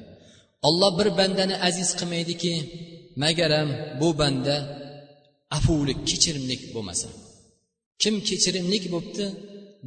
Olloh 0.67 0.91
bir 0.99 1.07
bandani 1.19 1.55
aziz 1.67 1.89
qilmaydiki 1.99 2.53
magaram 3.23 3.69
bu 4.01 4.09
banda 4.21 4.55
afulik 5.57 5.99
kechirimlik 6.09 6.61
bo'lmasa. 6.75 7.09
Kim 8.01 8.15
kechirimlik 8.27 8.83
bo'libdi 8.93 9.25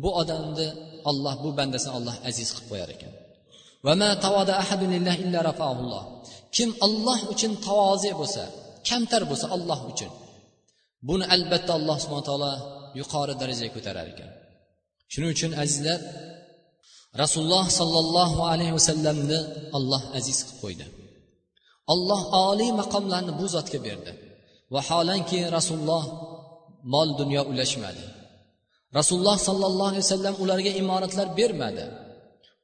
bu 0.02 0.10
odamni 0.20 0.68
olloh 1.10 1.34
bu 1.44 1.50
bandasini 1.58 1.92
olloh 1.98 2.16
aziz 2.28 2.48
qilib 2.54 2.66
qo'yar 2.70 2.90
ekan. 2.96 3.12
Kim 6.56 6.70
olloh 6.86 7.20
uchun 7.32 7.52
tavoze 7.66 8.10
bo'lsa 8.20 8.44
kamtar 8.88 9.22
bo'lsa 9.30 9.46
olloh 9.56 9.80
uchun 9.92 10.10
buni 11.08 11.24
albatta 11.34 11.72
alloh 11.78 11.96
subhana 12.02 12.24
taolo 12.30 12.52
yuqori 13.00 13.34
darajaga 13.40 13.70
ko'tarar 13.76 14.06
ekan. 14.12 14.30
Shuning 15.12 15.30
uchun 15.36 15.52
azizlar 15.62 16.00
rasululloh 17.22 17.66
sollallohu 17.80 18.40
alayhi 18.52 18.74
vasallamni 18.78 19.38
olloh 19.76 20.02
aziz 20.18 20.38
qilib 20.46 20.58
qo'ydi. 20.64 20.86
Olloh 21.92 22.22
oliy 22.48 22.70
maqomlarni 22.80 23.32
bu 23.40 23.46
zotga 23.54 23.78
berdi. 23.86 24.12
Vaholanki 24.74 25.40
rasululloh 25.56 26.04
mol 26.94 27.08
dunyo 27.20 27.42
ulashmadi. 27.50 28.04
Rasululloh 28.98 29.36
sollallohu 29.48 29.90
alayhi 29.92 30.06
vasallam 30.06 30.34
ularga 30.44 30.70
imoratlar 30.82 31.28
bermadi. 31.38 31.84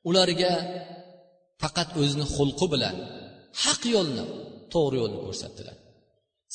Ularga 0.09 0.53
faqat 1.63 1.89
o'zini 2.01 2.27
xulqi 2.37 2.67
bilan 2.75 2.97
haq 3.65 3.81
yo'lni 3.95 4.25
to'g'ri 4.75 4.97
yo'lni 5.03 5.19
ko'rsatdilar. 5.27 5.77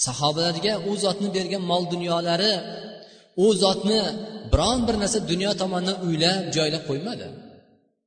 Sahobalarga 0.06 0.74
u 0.90 0.92
zotni 1.04 1.30
bergan 1.38 1.64
mol 1.72 1.84
dunyolari 1.94 2.54
u 3.46 3.48
zotni 3.64 4.02
biron 4.54 4.80
bir 4.88 4.96
narsa 5.02 5.20
dunyo 5.32 5.52
tomonidan 5.62 5.98
uylab 6.08 6.40
joylab 6.56 6.84
qo'ymadi. 6.90 7.28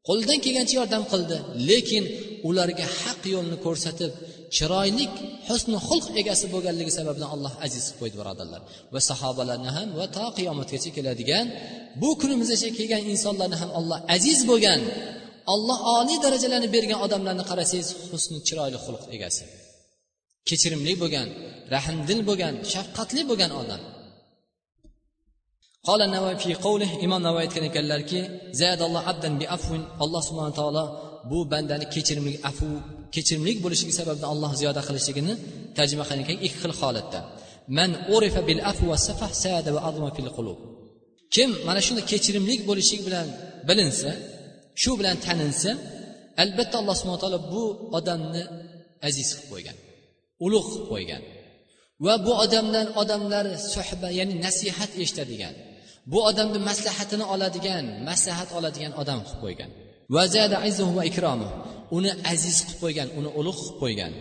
Qo'lidan 0.08 0.38
kelgancha 0.44 0.74
yordam 0.80 1.04
qildi 1.12 1.36
lekin 1.68 2.04
ularga 2.48 2.86
haq 3.00 3.20
yo'lni 3.34 3.56
ko'rsatib 3.66 4.12
chiroylik 4.56 5.12
husni 5.48 5.78
xulq 5.88 6.06
egasi 6.20 6.46
bo'lganligi 6.54 6.92
sababidan 6.98 7.28
alloh 7.34 7.54
aziz 7.66 7.84
qilib 7.86 7.98
qo'ydi 8.00 8.16
birodarlar. 8.20 8.60
Va 8.94 9.00
sahobalarni 9.10 9.70
ham 9.76 9.88
va 9.98 10.06
to 10.16 10.26
qiyomatgacha 10.38 10.90
keladigan 10.96 11.46
bu 12.02 12.10
kunimizgacha 12.20 12.70
kelgan 12.78 13.02
insonlarni 13.12 13.56
ham 13.62 13.70
alloh 13.78 13.98
aziz 14.16 14.38
bo'lgan 14.50 14.80
olloh 15.53 15.79
oliy 15.97 16.17
darajalarni 16.25 16.69
bergan 16.75 16.99
odamlarni 17.05 17.43
qarasangiz 17.51 17.89
husni 18.09 18.37
chiroyli 18.47 18.77
xulq 18.85 19.03
egasi 19.15 19.43
kechirimli 20.49 20.93
bo'lgan 21.01 21.27
rahmdil 21.75 22.19
bo'lgan 22.29 22.53
shafqatli 22.73 23.21
bo'lgan 23.29 23.53
odam 23.61 23.81
قال 25.87 26.01
النووي 26.07 26.35
في 26.43 26.53
قوله 26.65 26.89
imom 27.05 27.21
navoiy 27.27 27.43
aytgan 27.45 27.63
ekanlarki 27.69 28.19
zayadalloh 28.59 29.03
abdan 29.11 29.33
bi 29.41 29.45
afvin 29.57 29.83
alloh 30.03 30.21
subhana 30.29 30.53
taolo 30.59 30.83
bu 31.29 31.39
bandani 31.51 31.85
kechirimli 31.95 32.35
afu 32.49 32.67
kechirimli 33.15 33.51
bo'lishligi 33.63 33.93
sababidan 33.99 34.29
alloh 34.33 34.51
ziyoda 34.59 34.81
qilishligini 34.87 35.33
tarjima 35.77 36.03
qilgan 36.09 36.23
ekan 36.25 36.37
ikki 36.47 36.57
xil 36.63 36.73
holatda 36.81 37.19
man 37.77 37.91
urifa 38.15 38.41
bil 38.49 38.61
afu 38.71 38.83
va 38.91 38.97
safah 39.07 39.31
sada 39.43 39.69
va 39.75 39.81
azma 39.89 40.09
fil 40.17 40.29
qulub 40.37 40.57
kim 41.35 41.49
mana 41.67 41.79
shunday 41.85 42.05
kechirimli 42.11 42.55
bo'lishlik 42.69 43.01
bilan 43.07 43.27
bilinsa 43.67 44.09
shu 44.82 44.90
bilan 44.98 45.16
taninsa 45.26 45.70
albatta 46.44 46.76
alloh 46.80 46.94
subhana 47.00 47.20
taolo 47.24 47.40
bu 47.52 47.64
odamni 47.98 48.42
aziz 49.08 49.28
qilib 49.36 49.48
qo'ygan 49.52 49.76
ulug' 50.46 50.68
qilib 50.72 50.86
qo'ygan. 50.92 51.22
Va 52.04 52.14
bu 52.26 52.32
odamdan 52.44 52.86
odamlar 53.02 53.46
suhba 53.74 54.08
ya'ni 54.18 54.34
nasihat 54.46 54.90
eshitadigan 55.02 55.54
bu 56.12 56.18
odamni 56.30 56.58
maslahatini 56.70 57.24
oladigan 57.34 57.84
maslahat 58.08 58.50
oladigan 58.58 58.92
odam 59.02 59.20
qilib 59.26 59.40
qo'ygan. 59.44 59.70
Va 60.14 61.02
ikromi 61.10 61.48
uni 61.96 62.10
aziz 62.32 62.56
qilib 62.66 62.78
qo'ygan 62.82 63.08
uni 63.18 63.30
ulug' 63.40 63.60
qilib 63.62 63.78
qo'ygan. 63.82 64.12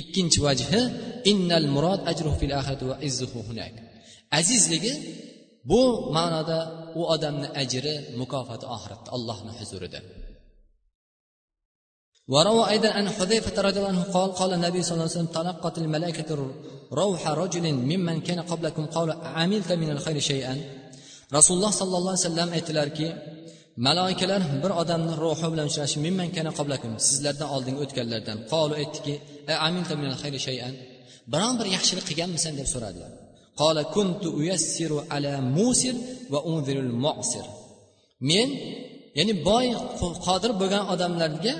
Ikkinchi 0.00 0.38
vajhi 0.46 0.82
innal 1.30 1.66
murod 1.74 2.00
ajruhu 2.10 2.36
fil 2.40 2.54
akhirati 2.60 2.84
va 2.90 2.96
izzuhu 3.08 3.40
hunak 3.48 3.74
azizligi 4.38 4.92
bu 5.70 5.80
ma'noda 6.16 6.58
u 6.99 7.01
odamni 7.15 7.47
ajri 7.61 7.93
mukofoti 8.21 8.65
oxiratda 8.75 9.09
allohni 9.17 9.51
huzurida 9.59 10.01
وروى 12.33 12.69
أيضا 12.69 12.89
عن 12.89 13.09
حذيفة 13.09 13.61
رضي 13.61 13.77
الله 13.79 13.87
عنه 13.87 14.03
قال 14.03 14.29
قال 14.33 14.53
النبي 14.53 14.83
صلى 14.83 14.93
الله 14.93 15.03
عليه 15.03 15.11
وسلم 15.11 15.33
تلقت 15.39 15.77
الملائكة 15.77 16.29
روح 16.91 17.27
رجل 17.27 17.65
ممن 17.73 18.21
كان 18.21 18.39
قبلكم 18.51 18.85
قال 18.85 19.11
عملت 19.11 19.71
من 19.71 19.89
الخير 19.89 20.19
شيئا 20.19 20.55
رسول 21.33 21.57
الله 21.57 21.71
صلى 21.71 21.97
الله 21.97 22.11
عليه 22.11 22.27
وسلم 22.27 22.49
aytdilarki 22.57 23.07
maloikalar 23.77 24.41
bir 24.63 24.71
odamni 24.81 25.13
ruhi 25.23 25.47
bilan 25.53 25.65
uchrashi 25.71 25.97
mimman 26.05 26.29
kana 26.35 26.51
qoblakum 26.59 26.91
sizlardan 27.07 27.49
oldingi 27.55 27.79
o'tganlardan 27.85 28.37
qolu 28.53 28.73
aytdiki 28.81 29.15
biron 31.33 31.53
bir 31.59 31.67
yaxshilik 31.75 32.05
qilganmisan 32.09 32.53
deb 32.59 32.67
so'radilar 32.73 33.11
Qola 33.60 33.82
kuntu 33.94 34.28
uyassiru 34.40 34.98
ala 35.14 35.32
musir 35.56 35.94
va 36.32 36.38
unzirul 36.52 36.92
mu'sir. 37.04 37.46
Men 38.30 38.48
ya'ni 39.18 39.34
boy 39.48 39.66
qodir 40.26 40.52
bo'lgan 40.60 40.82
odamlarga 40.94 41.54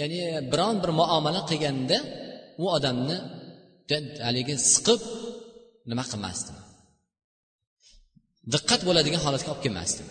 ya'ni 0.00 0.18
biron 0.52 0.76
bir 0.82 0.90
muomala 1.00 1.40
qilganda 1.50 1.98
u 2.62 2.64
odamni 2.76 3.16
haligi 4.26 4.54
siqib 4.72 5.00
nima 5.90 6.04
qilmasdim. 6.12 6.56
Diqqat 8.54 8.80
bo'ladigan 8.88 9.20
holatga 9.26 9.48
olib 9.52 9.62
kelmasdim. 9.66 10.06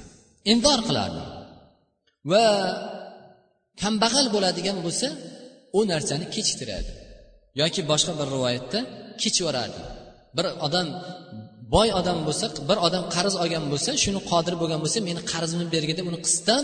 Indor 0.52 0.80
qilardim. 0.88 1.26
Va 2.32 2.46
kambag'al 3.82 4.28
bo'ladigan 4.36 4.78
bo'lsa 4.86 5.08
u 5.78 5.80
narsani 5.92 6.26
kechiktiradi. 6.36 6.92
Yoki 7.62 7.82
boshqa 7.92 8.14
bir 8.20 8.28
rivoyatda 8.36 8.80
kechivorardi 9.22 9.82
bir 10.38 10.46
odam 10.68 10.88
boy 11.76 11.90
odam 12.00 12.20
bo'lsa 12.28 12.46
bir 12.70 12.78
odam 12.88 13.04
qarz 13.16 13.34
olgan 13.44 13.64
bo'lsa 13.72 13.92
shuni 14.04 14.20
qodir 14.32 14.54
bo'lgan 14.62 14.80
bo'lsa 14.84 15.00
meni 15.10 15.22
qarzimni 15.34 15.68
bergin 15.76 15.96
deb 16.00 16.06
uni 16.12 16.20
qisdan 16.28 16.64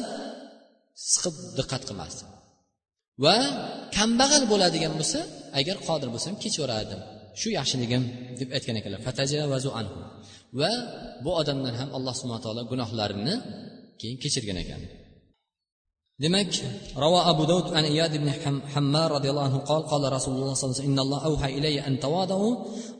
siqib 1.11 1.35
diqqat 1.57 1.83
qilmasdi. 1.89 2.23
Va 3.25 3.37
kambag'al 3.97 4.43
bo'ladigan 4.51 4.93
bo'lsa 4.99 5.19
agar 5.59 5.75
qodir 5.87 6.09
bo'lsam 6.15 6.33
kechivorardim 6.43 7.01
shu 7.39 7.47
yaxshiligim 7.59 8.03
deb 8.39 8.49
aytgan 8.55 8.75
ekanlar. 8.79 8.99
Va 10.59 10.71
bu 11.25 11.31
odamdan 11.41 11.75
ham 11.81 11.89
alloh 11.97 12.13
subhana 12.19 12.41
taolo 12.45 12.61
gunohlarini 12.71 13.35
keyin 13.99 14.17
kechirgan 14.23 14.57
ekan. 14.63 14.81
Demak 16.23 16.51
ravo 17.03 17.19
abu 17.31 17.43
davud 17.51 17.67
an 17.79 17.85
iyad 17.93 18.13
ibn 18.19 18.29
hammar 18.73 19.07
roziyallohu 19.15 19.47
anhu 19.49 19.59
qol 19.69 19.81
qola 19.91 20.07
rasululloh 20.17 20.53
sollallohu 20.59 20.81
alayhi 20.81 20.93
vasallam 20.99 21.27
avha 21.29 21.47
ilayya 21.57 21.81
an 21.89 21.93
tavadu 22.05 22.49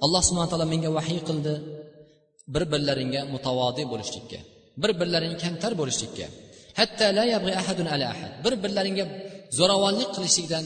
alloh 0.06 0.22
subhana 0.28 0.48
taolo 0.52 0.66
menga 0.74 0.90
vahiy 0.98 1.20
qildi 1.30 1.54
bir 2.54 2.64
birlaringga 2.72 3.22
mutavodi 3.34 3.84
bo'lishlikka 3.92 4.40
bir 4.82 4.92
birlaring 5.00 5.36
kamtar 5.44 5.72
bo'lishlikka. 5.82 6.26
Hatta 6.80 7.06
la 7.18 7.24
yabg'i 7.34 7.54
ahadun 7.62 7.88
ala 7.94 8.06
ahad. 8.14 8.32
Bir 8.46 8.54
birlaringga 8.64 9.06
zo'ravonlik 9.60 10.10
qilishlikdan 10.16 10.66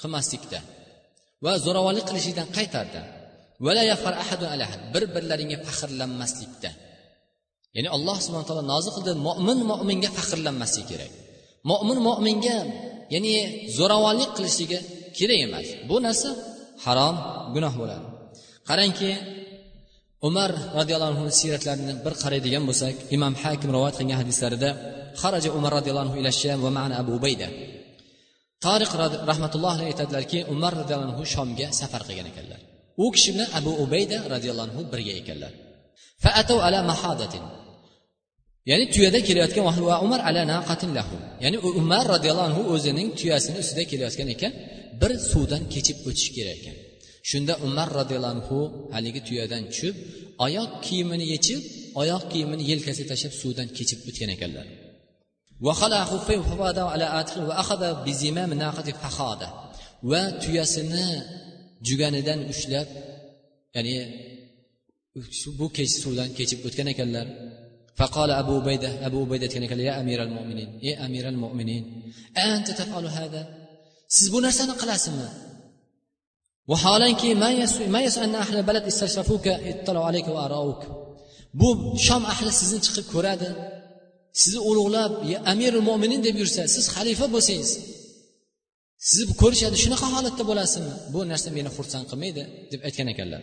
qilmaslikda 0.00 0.58
va 1.44 1.52
zo'ravonlik 1.66 2.04
qilishlikdan 2.10 2.48
qaytardi. 2.56 3.00
Vala 3.66 3.82
yafar 3.92 4.14
ahadun 4.24 4.48
ala 4.54 4.64
ahad. 4.68 4.80
Bir 4.94 5.04
birlaringga 5.14 5.58
faxrlanmaslikda. 5.66 6.70
Ya'ni 7.76 7.88
alloh 7.96 8.16
subhana 8.24 8.46
taolo 8.48 8.64
nozil 8.74 8.90
qildi. 8.96 9.12
Mo'min 9.26 9.58
mo'minga 9.70 10.10
faxrlanmasligi 10.18 10.86
kerak. 10.92 11.12
Mo'min 11.70 11.98
mo'minga 12.08 12.56
ya'ni 13.14 13.34
zo'ravonlik 13.78 14.30
qilishligi 14.36 14.78
kerak 15.18 15.38
emas. 15.46 15.66
Bu 15.88 15.96
narsa 16.06 16.30
harom 16.84 17.16
gunoh 17.54 17.74
bo'ladi. 17.80 18.04
Qarangki 18.68 19.10
umar 20.28 20.50
roziyallohu 20.78 21.10
anhu 21.12 21.26
siyratlarini 21.40 21.94
bir 22.04 22.14
qaraydigan 22.22 22.64
bo'lsak 22.68 22.94
imom 23.16 23.34
hakim 23.42 23.70
rivoyat 23.74 23.96
qilgan 24.00 24.18
hadislarida 24.22 24.70
xaraja 25.22 25.50
umar 25.58 25.72
roziyallohu 25.78 26.06
anhu 26.06 26.16
ila 26.20 26.30
sham 26.42 26.58
va 26.64 26.70
mana 26.78 26.94
abu 27.02 27.12
ubayda 27.18 27.48
tariq 28.66 28.92
rahmatullohi 29.30 29.74
alayhi 29.76 29.90
aytadilarki 29.92 30.38
umar 30.54 30.72
roziyallohu 30.80 31.10
anhu 31.12 31.24
shomga 31.34 31.66
safar 31.80 32.02
qilgan 32.08 32.26
ekanlar. 32.32 32.60
U 33.04 33.06
kishi 33.14 33.30
bilan 33.34 33.48
abu 33.58 33.72
ubayda 33.84 34.18
roziyallohu 34.34 34.66
anhu 34.68 34.80
birga 34.92 35.12
ekanlar. 35.20 35.52
Ala 36.66 36.80
mahadatin 36.90 37.44
ya'ni 38.68 38.84
tuyada 38.94 39.20
kelayotgan 39.28 39.64
va 39.90 39.96
umar 40.06 40.20
ala 40.28 40.42
naqatin 40.52 40.90
lahu. 40.98 41.16
Ya'ni 41.44 41.58
umar 41.80 42.04
roziyallohu 42.14 42.48
anhu 42.50 42.62
o'zining 42.74 43.08
tuyasini 43.20 43.58
ustida 43.62 43.84
kelayotgan 43.90 44.28
ekan 44.34 44.52
bir 45.00 45.12
suvdan 45.30 45.62
kechib 45.74 45.98
o'tish 46.08 46.30
kerak 46.36 46.56
ekan. 46.60 46.76
Shunda 47.30 47.54
umar 47.66 47.88
roziyallohu 47.98 48.34
anhu 48.36 48.58
haligi 48.94 49.20
tuyadan 49.28 49.62
tushib 49.72 49.94
oyoq 50.46 50.70
kiyimini 50.86 51.26
yechib 51.34 51.60
oyoq 52.02 52.22
kiyimini 52.32 52.62
yelkasiga 52.70 53.08
tashlab 53.12 53.34
suvdan 53.42 53.68
kechib 53.76 53.98
o'tgan 54.08 54.30
ekanlar. 54.36 54.66
Va 60.10 60.22
tuyasini 60.42 61.06
juganidan 61.88 62.40
ushlab 62.52 62.88
ya'ni 63.76 63.96
bu 65.58 65.66
kech 65.76 65.90
suvdan 66.02 66.28
kechib 66.38 66.60
o'tgan 66.66 66.88
ekanlar. 66.94 67.26
فقال 67.99 68.29
أبو 68.31 68.53
عبيدة 68.59 69.05
أبو 69.07 69.17
عبيدة 69.23 69.47
كان 69.47 69.79
يا 69.79 69.93
أمير 70.01 70.23
المؤمنين 70.23 70.69
يا 70.83 71.05
أمير 71.05 71.29
المؤمنين 71.29 71.83
أنت 72.37 72.71
تفعل 72.71 73.05
هذا 73.19 73.65
siz 74.15 74.27
bu 74.33 74.39
narsani 74.41 74.73
qilasizmi 74.81 75.29
vaholanki 76.71 77.29
bu 81.59 81.69
shom 82.07 82.23
ahli 82.33 82.51
sizni 82.59 82.79
chiqib 82.85 83.05
ko'radi 83.13 83.49
sizni 84.41 84.61
ulug'lab 84.69 85.11
amirul 85.51 85.85
mo'minin 85.89 86.21
deb 86.27 86.35
yursa 86.41 86.61
siz 86.75 86.85
xalifa 86.95 87.25
bo'lsangiz 87.35 87.71
sizni 89.07 89.33
ko'rishadi 89.41 89.77
shunaqa 89.83 90.07
holatda 90.15 90.43
bo'lasizmi 90.51 90.93
bu 91.13 91.19
narsa 91.31 91.49
meni 91.57 91.69
xursand 91.77 92.05
qilmaydi 92.11 92.43
deb 92.71 92.81
aytgan 92.87 93.07
ekanlar 93.13 93.41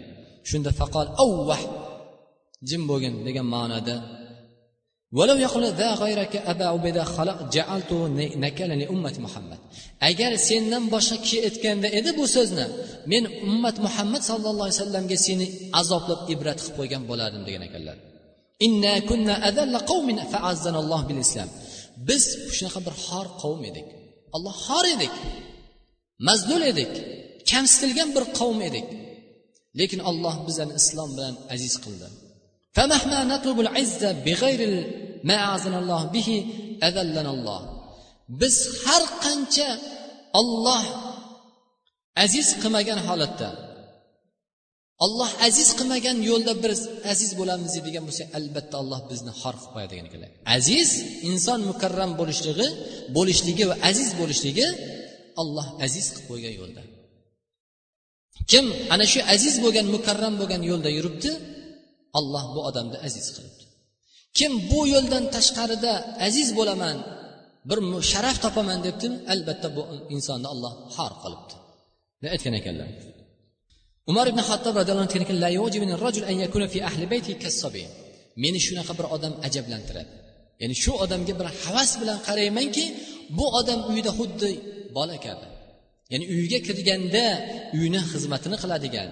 shunda 0.51 0.71
faqol 0.81 1.07
avvah 1.25 1.63
jim 2.69 2.83
bo'lgin 2.91 3.15
degan 3.27 3.47
ma'noda 3.55 3.95
agar 10.10 10.32
sendan 10.50 10.84
boshqa 10.94 11.18
kishi 11.24 11.38
aytganda 11.48 11.88
edi 12.00 12.12
bu 12.20 12.26
so'zni 12.36 12.66
men 13.12 13.24
ummat 13.48 13.78
muhammad 13.86 14.22
sallallohu 14.30 14.68
alayhi 14.68 14.80
vasallamga 14.82 15.18
seni 15.28 15.46
azoblab 15.82 16.22
ibrat 16.34 16.60
qilib 16.64 16.76
qo'ygan 16.80 17.04
bo'lardim 17.10 17.44
degan 17.48 17.64
ekanlar 17.70 17.98
biz 22.08 22.24
shunaqa 22.56 22.80
bir 22.88 22.96
xor 23.06 23.26
qavm 23.42 23.62
edik 23.72 23.88
alloh 24.36 24.56
xor 24.68 24.86
edik 24.96 25.14
mazlul 26.28 26.64
edik 26.72 26.92
kamsitilgan 27.52 28.10
bir 28.16 28.24
qavm 28.40 28.60
edik 28.70 28.88
lekin 29.80 30.00
alloh 30.10 30.36
bizani 30.48 30.74
islom 30.82 31.10
bilan 31.16 31.36
aziz 31.56 31.76
qildi 31.86 32.08
biz 38.42 38.56
har 38.84 39.04
qancha 39.24 39.70
olloh 40.40 40.84
aziz 42.26 42.48
qilmagan 42.62 43.00
holatda 43.08 43.50
olloh 45.06 45.32
aziz 45.48 45.70
qilmagan 45.80 46.18
yo'lda 46.30 46.54
biz 46.64 46.80
aziz 47.14 47.32
bo'lamiz 47.40 47.72
degan 47.88 48.04
bo'lsak 48.08 48.28
albatta 48.40 48.76
alloh 48.82 49.00
bizni 49.12 49.32
xor 49.42 49.56
qilib 49.60 49.72
qo'yadi 49.74 49.92
degan 49.94 50.06
ekanlar. 50.10 50.30
Aziz 50.58 50.90
inson 51.30 51.60
mukarram 51.70 52.12
bo'lishligi 52.20 52.68
bo'lishligi 53.18 53.64
va 53.70 53.76
aziz 53.90 54.10
bo'lishligi 54.22 54.68
olloh 55.42 55.68
aziz 55.86 56.06
qilib 56.14 56.26
qo'ygan 56.32 56.54
yo'lda. 56.62 56.82
Kim 58.52 58.66
ana 58.94 59.06
shu 59.12 59.20
aziz 59.36 59.56
bo'lgan 59.64 59.86
mukarram 59.96 60.34
bo'lgan 60.42 60.62
yo'lda 60.72 60.90
yuribdi 60.98 61.32
alloh 62.20 62.46
bu 62.56 62.60
odamni 62.70 62.98
aziz 63.08 63.28
qilibdi. 63.36 63.64
Kim 64.38 64.52
bu 64.72 64.82
yo'ldan 64.94 65.24
tashqarida 65.36 65.94
aziz 66.28 66.50
bo'laman 66.60 66.98
bir 67.70 67.80
sharaf 68.12 68.38
topaman 68.46 68.80
debdi 68.88 69.08
albatta 69.34 69.68
bu 69.78 69.82
insonni 70.16 70.48
olloh 70.54 70.74
xor 70.96 71.14
qilibdi. 71.24 71.54
Deb 72.22 72.30
aytgan 72.36 72.56
ekanlar? 72.62 72.90
Umar 74.12 74.26
ibn 74.32 74.40
hattob 74.50 74.76
roziyallohu 74.80 75.06
anhu 75.06 75.14
meni 78.44 78.60
shunaqa 78.68 78.94
bir 79.00 79.06
odam 79.16 79.34
ajablantiradi. 79.48 80.12
Ya'ni 80.62 80.76
shu 80.84 80.92
odamga 81.04 81.34
bir 81.40 81.48
havas 81.64 81.92
bilan 82.02 82.20
qaraymanki 82.28 82.86
bu 83.38 83.46
odam 83.60 83.80
uyida 83.90 84.12
xuddi 84.20 84.52
bola 84.98 85.18
kabi. 85.26 85.46
ya'ni 86.12 86.26
uyga 86.36 86.60
kirganda 86.68 87.24
uyni 87.78 88.02
xizmatini 88.12 88.58
qiladigan 88.64 89.10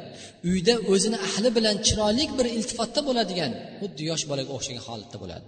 uyda 0.50 0.74
o'zini 0.94 1.18
ahli 1.28 1.50
bilan 1.58 1.76
chiroyli 1.88 2.24
bir 2.38 2.48
iltifotda 2.58 3.02
bo'ladigan 3.08 3.52
xuddi 3.80 4.02
yosh 4.12 4.24
bolaga 4.30 4.52
o'xshagan 4.58 4.84
holatda 4.88 5.18
bo'ladi. 5.24 5.46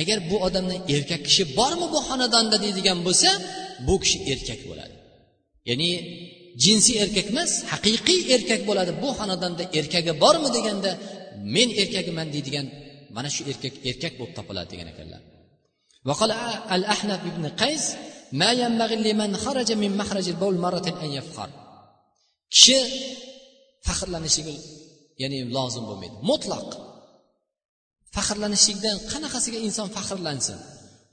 Agar 0.00 0.18
bu 0.30 0.36
odamda 0.46 0.74
erkak 0.94 1.22
kishi 1.28 1.44
bormi 1.58 1.86
bu 1.94 1.98
xonadonda 2.08 2.56
deydigan 2.64 2.98
bo'lsa 3.06 3.30
bu 3.86 3.94
kishi 4.02 4.18
erkak 4.32 4.60
bo'ladi. 4.70 4.94
Ya'ni 5.68 5.90
jinsiy 6.64 6.96
erkak 7.04 7.26
emas 7.32 7.52
haqiqiy 7.72 8.20
erkak 8.34 8.60
bo'ladi. 8.68 8.92
Bu 9.02 9.08
xonadonda 9.18 9.64
erkagi 9.78 10.12
bormi 10.24 10.48
deganda 10.56 10.90
men 11.54 11.68
erkagiman 11.82 12.28
deydigan 12.34 12.66
mana 13.16 13.28
shu 13.34 13.42
erkak 13.50 13.74
erkak 13.90 14.12
bo'lib 14.18 14.34
topiladi 14.38 14.68
degan 14.72 14.88
ekanlar. 14.92 15.20
Al 16.74 16.82
ibn 17.30 17.44
ما 18.31 18.51
ينبغي 18.51 18.95
لمن 18.95 19.37
خرج 19.37 19.71
من 19.71 19.97
مخرج 19.97 20.29
البول 20.29 20.55
مرة 20.57 20.87
أن 21.03 21.11
يفخر 21.11 21.49
kishi 22.55 22.77
faxrlanishligi 23.87 24.55
ya'ni 25.21 25.39
lozim 25.55 25.83
bo'lmaydi 25.89 26.15
mutlaq 26.29 26.67
faxrlanishlikdan 28.15 28.97
qanaqasiga 29.11 29.59
inson 29.67 29.87
faxrlansin 29.97 30.59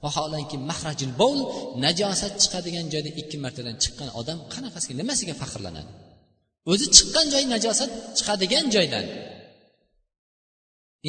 vaholanki 0.03 0.55
mahrajil 0.69 1.11
bovl 1.21 1.39
najosat 1.85 2.33
chiqadigan 2.43 2.85
joyda 2.93 3.09
ikki 3.21 3.37
martadan 3.45 3.75
chiqqan 3.83 4.09
odam 4.19 4.39
qanaqasiga 4.53 4.93
nimasiga 5.01 5.33
faxrlanadi 5.41 5.91
o'zi 6.71 6.85
chiqqan 6.95 7.25
joy 7.33 7.43
najosat 7.53 7.91
chiqadigan 8.17 8.65
joydan 8.75 9.05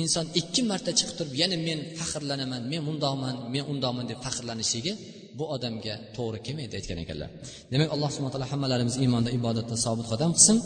inson 0.01 0.27
ikki 0.41 0.63
marta 0.71 0.91
chiqib 0.99 1.17
turib 1.19 1.35
yana 1.43 1.57
men 1.69 1.79
faxrlanaman 1.99 2.63
men 2.73 2.83
mundoqman 2.89 3.35
men 3.55 3.65
undoqman 3.73 4.05
deb 4.11 4.19
faxrlanishligi 4.27 4.93
bu 5.38 5.46
odamga 5.56 5.96
to'g'ri 6.18 6.40
kelmaydi 6.46 6.74
aytgan 6.80 7.00
ekanlar. 7.04 7.30
Demak 7.74 7.90
alloh 7.96 8.10
subhana 8.16 8.32
taolo 8.34 8.48
hammalarimiz 8.54 8.96
iymonda 9.04 9.30
ibodatda 9.40 9.76
sobit 9.86 10.08
qadam 10.12 10.32
qilsin. 10.38 10.58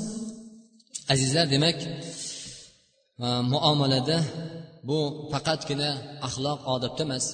Azizlar 1.14 1.45
demak 1.55 1.78
muomalada 3.53 4.18
bu 4.89 4.99
faqatgina 5.34 5.89
axloq 6.28 6.59
odobda 6.76 7.03
emas. 7.07 7.26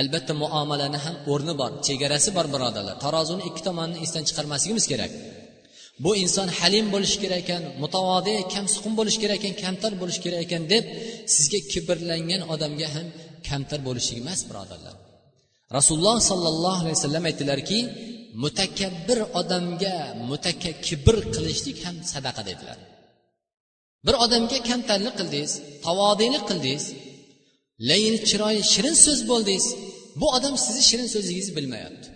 Albatta 0.00 0.32
muomalani 0.42 0.98
ham 1.04 1.14
o'rni 1.32 1.54
bor 1.60 1.70
chegarasi 1.86 2.30
bor 2.36 2.46
birodarlar. 2.54 2.96
Tarozuni 3.04 3.42
ikki 3.48 3.62
tomonini 3.68 3.98
esdan 4.04 4.24
chiqarmasligimiz 4.28 4.84
kerak. 4.92 5.12
Bu 6.04 6.10
inson 6.24 6.48
halim 6.58 6.86
bo'lishi 6.94 7.18
kerak 7.22 7.40
ekan 7.44 7.62
mutavodi 7.82 8.34
kamsuqum 8.54 8.92
bo'lishi 8.98 9.18
kerak 9.24 9.40
ekan 9.40 9.54
kamtar 9.64 9.92
bo'lishi 10.00 10.20
kerak 10.24 10.40
ekan 10.46 10.62
deb 10.72 10.84
sizga 11.34 11.60
kibrlangan 11.72 12.42
odamga 12.54 12.88
ham 12.94 13.06
kamtar 13.48 13.80
bo'lishlik 13.88 14.18
emas 14.22 14.40
birodarlar. 14.48 14.94
Rasululloh 15.76 16.18
sollallohu 16.30 16.80
alayhi 16.82 16.96
vasallam 16.98 17.24
aytdilarki 17.30 17.80
mutakabbir 18.42 19.18
odamga 19.40 19.96
mutaka 20.30 20.70
kibr 20.86 21.16
qilishlik 21.34 21.78
ham 21.86 21.96
sadaqa 22.12 22.42
dedilar. 22.50 22.78
Bir 24.06 24.14
odamga 24.24 24.58
kamtarlik 24.70 25.14
qildingiz 25.20 25.52
tavodiylik 25.86 26.44
qildingiz 26.50 26.84
layin 27.88 28.16
chiroyli 28.28 28.62
shirin 28.72 28.96
so'z 29.04 29.20
bo'ldingiz 29.30 29.66
bu 30.20 30.26
odam 30.36 30.54
sizni 30.64 30.82
shirin 30.90 31.08
so'zingizni 31.14 31.52
bilmayapti. 31.58 32.08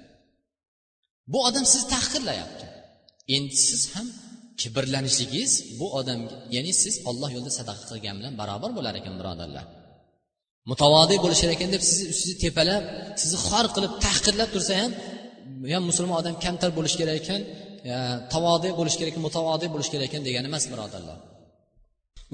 Bu 1.33 1.39
odam 1.49 1.65
sizni 1.73 1.87
tahqirlayapti. 1.95 2.65
Endi 3.37 3.57
siz 3.69 3.83
ham 3.95 4.07
kibrlanishligingiz 4.61 5.53
bu 5.79 5.87
odamga 5.99 6.37
ya'ni 6.57 6.73
siz 6.83 6.95
olloh 7.11 7.31
yo'lida 7.37 7.53
sadaqa 7.59 7.85
qilgan 7.91 8.15
bilan 8.21 8.35
barobar 8.41 8.71
bo'lar 8.79 8.95
ekan 9.01 9.15
birodarlar. 9.21 9.67
Mutavodiy 10.71 11.19
bo'lishar 11.25 11.51
ekan 11.57 11.69
deb 11.75 11.83
sizni 11.89 12.05
ustingizni 12.13 12.41
tepalab 12.45 12.83
sizni 13.21 13.39
xor 13.49 13.67
qilib 13.75 13.93
tahqirlab 14.05 14.49
tursa 14.55 14.73
ham 14.81 14.91
ham 15.75 15.83
musulmon 15.91 16.17
odam 16.23 16.35
kamtar 16.45 16.71
bo'lishi 16.79 16.97
kerak 17.01 17.17
ekan 17.23 17.41
tavodiy 18.35 18.73
bo'lishi 18.79 18.97
kerak 19.01 19.11
ekan 19.13 19.25
mutavodiy 19.29 19.69
bo'lishi 19.75 19.91
kerak 19.95 20.07
ekan 20.11 20.23
degani 20.29 20.47
emas 20.51 20.65
birodarlar. 20.73 21.19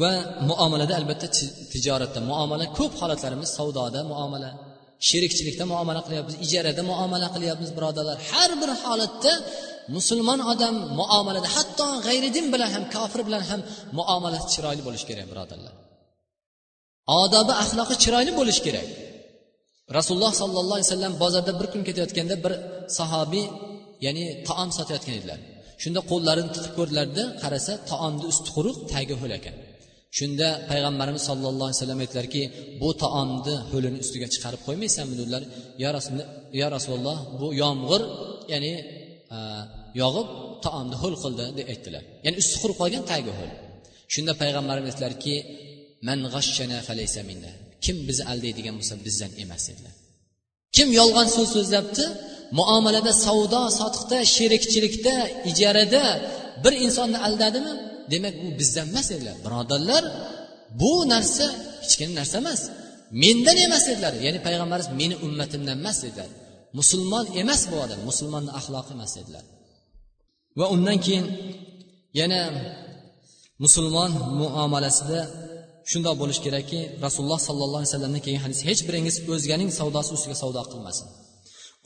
Va 0.02 0.12
muomalada 0.50 0.92
albatta 1.00 1.26
tijoratda 1.72 2.20
muomala 2.30 2.64
ko'p 2.78 2.92
holatlarimiz 3.00 3.50
savdoda 3.58 4.00
muomala 4.12 4.50
sherikchilikda 5.08 5.64
muomala 5.72 6.00
qilyapmiz 6.06 6.34
ijarada 6.46 6.82
muomala 6.90 7.26
qilyapmiz 7.34 7.70
birodarlar. 7.76 8.16
Har 8.30 8.50
bir 8.60 8.70
holatda 8.82 9.32
musulmon 9.96 10.40
odam 10.52 10.74
muomalada 11.00 11.48
hatto 11.56 11.86
g'ayridin 12.06 12.46
bilan 12.54 12.70
ham 12.74 12.84
kofir 12.94 13.20
bilan 13.28 13.42
ham 13.50 13.60
muomalasi 13.98 14.46
chiroyli 14.54 14.82
bo'lishi 14.86 15.06
kerak 15.10 15.26
birodarlar. 15.32 15.74
Odobi 17.22 17.52
axloqi 17.62 17.94
chiroyli 18.02 18.32
bo'lishi 18.38 18.62
kerak. 18.66 18.86
Rasululloh 19.96 20.32
sollallohu 20.42 20.76
alayhi 20.78 20.90
vasallam 20.90 21.14
bozorda 21.22 21.52
bir 21.60 21.66
kun 21.72 21.82
ketayotganda 21.88 22.34
bir 22.44 22.52
sahobiy 22.98 23.46
ya'ni 24.06 24.24
taom 24.48 24.70
sotayotgan 24.78 25.14
edilar. 25.18 25.38
Shunda 25.82 26.00
qo'llarini 26.10 26.50
tiqib 26.56 26.72
ko'rdilarda 26.78 27.22
qarasa 27.42 27.72
taomni 27.90 28.24
usti 28.32 28.48
quruq 28.56 28.76
tagi 28.92 29.14
ho'l 29.20 29.32
ekan. 29.38 29.56
Shunda 30.18 30.48
payg'ambarimiz 30.70 31.22
sollallohu 31.30 31.66
alayhi 31.68 31.78
vasallam 31.80 32.00
aytdilarki 32.04 32.42
bu 32.82 32.88
taomni 33.02 33.54
ho'lini 33.70 33.98
ustiga 34.04 34.26
chiqarib 34.34 34.60
qo'ymaysanmi? 34.66 35.14
dedilar. 35.20 35.42
Yo 36.60 36.66
rasululloh 36.76 37.18
bu 37.40 37.46
yomg'ir 37.62 38.02
ya'ni 38.52 38.72
e, 39.36 39.38
yog'ib 40.02 40.28
taomni 40.64 40.96
ho'l 41.02 41.14
qildi 41.22 41.44
deb 41.58 41.66
aytdilar. 41.72 42.02
Ya'ni 42.24 42.36
usti 42.42 42.56
qurib 42.62 42.76
qolgan 42.82 43.04
tagi 43.12 43.30
ho'l. 43.38 43.50
Shunda 44.14 44.32
payg'ambarimiz 44.42 44.90
aytdilarki 44.92 45.34
man 46.06 46.18
kim 47.84 47.96
bizni 48.08 48.24
aldaydigan 48.32 48.74
bo'lsa 48.78 48.94
bizdan 49.06 49.32
emas 49.42 49.62
dedilar. 49.68 49.94
Kim 50.76 50.88
yolg'on 51.00 51.28
so'z 51.36 51.48
so'zlabdi? 51.56 52.04
Muomalada 52.58 53.12
savdo 53.26 53.62
sotiqda 53.78 54.18
sherikchilikda 54.34 55.14
ijarada 55.50 56.02
bir 56.64 56.74
insonni 56.84 57.18
aldadimi? 57.26 57.72
Demak 58.12 58.34
u 58.44 58.48
bizdan 58.60 58.86
emas 58.92 59.06
dedilar. 59.12 59.36
Birodarlar 59.44 60.04
bu 60.80 60.92
narsa 61.12 61.46
hech 61.82 61.94
kim 62.00 62.10
narsa 62.18 62.36
emas. 62.42 62.60
Mendan 63.22 63.56
emas 63.66 63.84
dedilar. 63.90 64.12
Ya'ni 64.24 64.38
payg'ambarimiz 64.46 64.88
meni 65.00 65.16
ummatimdan 65.26 65.76
emas 65.82 65.98
dedilar. 66.04 66.28
Musulmon 66.78 67.26
emas 67.42 67.62
bu 67.70 67.76
odam. 67.84 68.00
Musulmonni 68.10 68.50
axloqi 68.58 68.90
emas 68.96 69.12
dedilar. 69.18 69.44
Va 70.58 70.66
undan 70.74 70.98
keyin 71.04 71.26
yana 72.20 72.40
musulmon 73.64 74.10
muomalasida 74.40 75.20
shundoq 75.92 76.14
bo'lishi 76.22 76.42
kerakki 76.46 76.80
rasululloh 77.04 77.40
sollallohu 77.48 77.80
alayhi 77.80 77.92
vasallamdan 77.92 78.22
kelgan 78.26 78.42
hadis 78.46 78.60
hech 78.68 78.80
biringiz 78.88 79.16
o'zganing 79.34 79.70
savdosi 79.78 80.10
ustiga 80.16 80.36
savdo 80.42 80.62
qilmasin. 80.72 81.06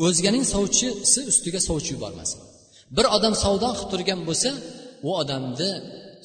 O'zganing 0.07 0.44
sovchisi 0.55 1.20
ustiga 1.30 1.61
sovchi 1.68 1.90
yubormasin. 1.96 2.38
Bir 2.96 3.07
odam 3.16 3.34
savdo 3.44 3.68
qilib 3.76 3.90
turgan 3.92 4.20
bo'lsa 4.28 4.50
u 5.09 5.11
odamni 5.22 5.70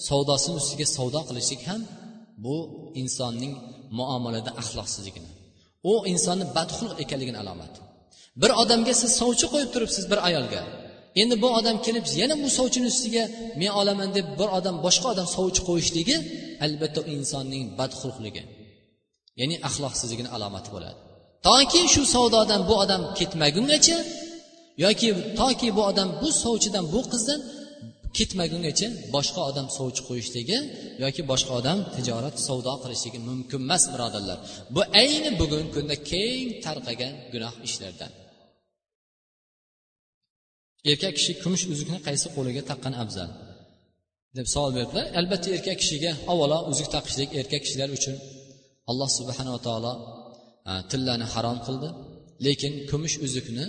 savdosini 0.08 0.56
ustiga 0.62 0.86
savdo 0.98 1.20
qilishlik 1.30 1.62
ham 1.70 1.82
bu 2.46 2.56
insonning 3.02 3.54
muomalada 4.00 4.52
axloqsizligini 4.62 5.30
u 5.92 5.94
insonni 6.14 6.46
badxulq 6.58 6.94
ekanligini 7.04 7.38
alomati 7.44 7.80
bir 8.42 8.52
odamga 8.62 8.94
siz 9.02 9.12
sovchi 9.22 9.46
qo'yib 9.54 9.70
turibsiz 9.76 10.04
bir 10.12 10.20
ayolga 10.28 10.62
endi 11.22 11.36
bu 11.44 11.50
odam 11.60 11.78
kelib 11.86 12.06
yana 12.22 12.36
bu 12.44 12.50
sovchini 12.58 12.88
ustiga 12.94 13.24
men 13.60 13.72
olaman 13.80 14.10
deb 14.18 14.28
bir 14.40 14.50
odam 14.58 14.76
boshqa 14.86 15.08
odam 15.14 15.28
sovchi 15.36 15.62
qo'yishligi 15.70 16.16
albatta 16.66 17.00
u 17.08 17.10
insonning 17.18 17.64
badxulqligi 17.80 18.44
ya'ni 19.40 19.56
axloqsizligini 19.68 20.30
alomati 20.36 20.70
bo'ladi. 20.76 20.98
Toki 21.48 21.82
shu 21.94 22.02
savdodan 22.16 22.62
bu 22.70 22.74
odam 22.84 23.02
ketmagungacha 23.20 23.98
yoki 24.86 25.10
toki 25.40 25.68
bu 25.78 25.82
odam 25.92 26.10
bu 26.22 26.30
sovchidan 26.44 26.86
bu 26.94 27.02
qizdan 27.12 27.40
ketmagungacha 28.18 28.88
boshqa 29.16 29.42
odam 29.50 29.68
sovchi 29.78 30.02
qo'yishligi 30.10 30.58
yoki 31.04 31.22
boshqa 31.32 31.54
odam 31.60 31.78
tijorat 31.96 32.36
savdo 32.48 32.74
qilishligi 32.84 33.20
mumkin 33.30 33.60
emas 33.66 33.84
birodarlar. 33.94 34.38
Bu 34.76 34.82
ayni 35.02 35.30
bugungi 35.42 35.70
kunda 35.76 35.96
keng 36.12 36.48
tarqagan 36.66 37.14
gunoh 37.34 37.54
ishlardan. 37.68 38.12
Erkak 40.92 41.14
kishi 41.18 41.32
kumush 41.44 41.64
uzukni 41.74 42.00
qaysi 42.08 42.28
qo'liga 42.36 42.62
taqqan 42.70 42.94
afzal? 43.04 43.30
deb 44.38 44.48
savol 44.54 44.72
berdilar 44.78 45.06
albatta 45.20 45.48
erkak 45.58 45.78
kishiga 45.82 46.12
avvalo 46.32 46.58
uzuk 46.72 46.88
taqishlik 46.96 47.30
erkak 47.40 47.62
kishilar 47.66 47.90
uchun 47.98 48.16
alloh 48.92 49.10
subhanava 49.18 49.60
taolo 49.68 49.94
e, 50.70 50.72
tillani 50.92 51.26
harom 51.34 51.58
qildi. 51.68 51.90
Lekin 52.46 52.74
kumush 52.90 53.16
uzukni 53.26 53.66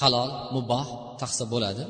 halol 0.00 0.30
muboh 0.54 0.86
taqsa 1.20 1.44
bo'ladi. 1.52 1.84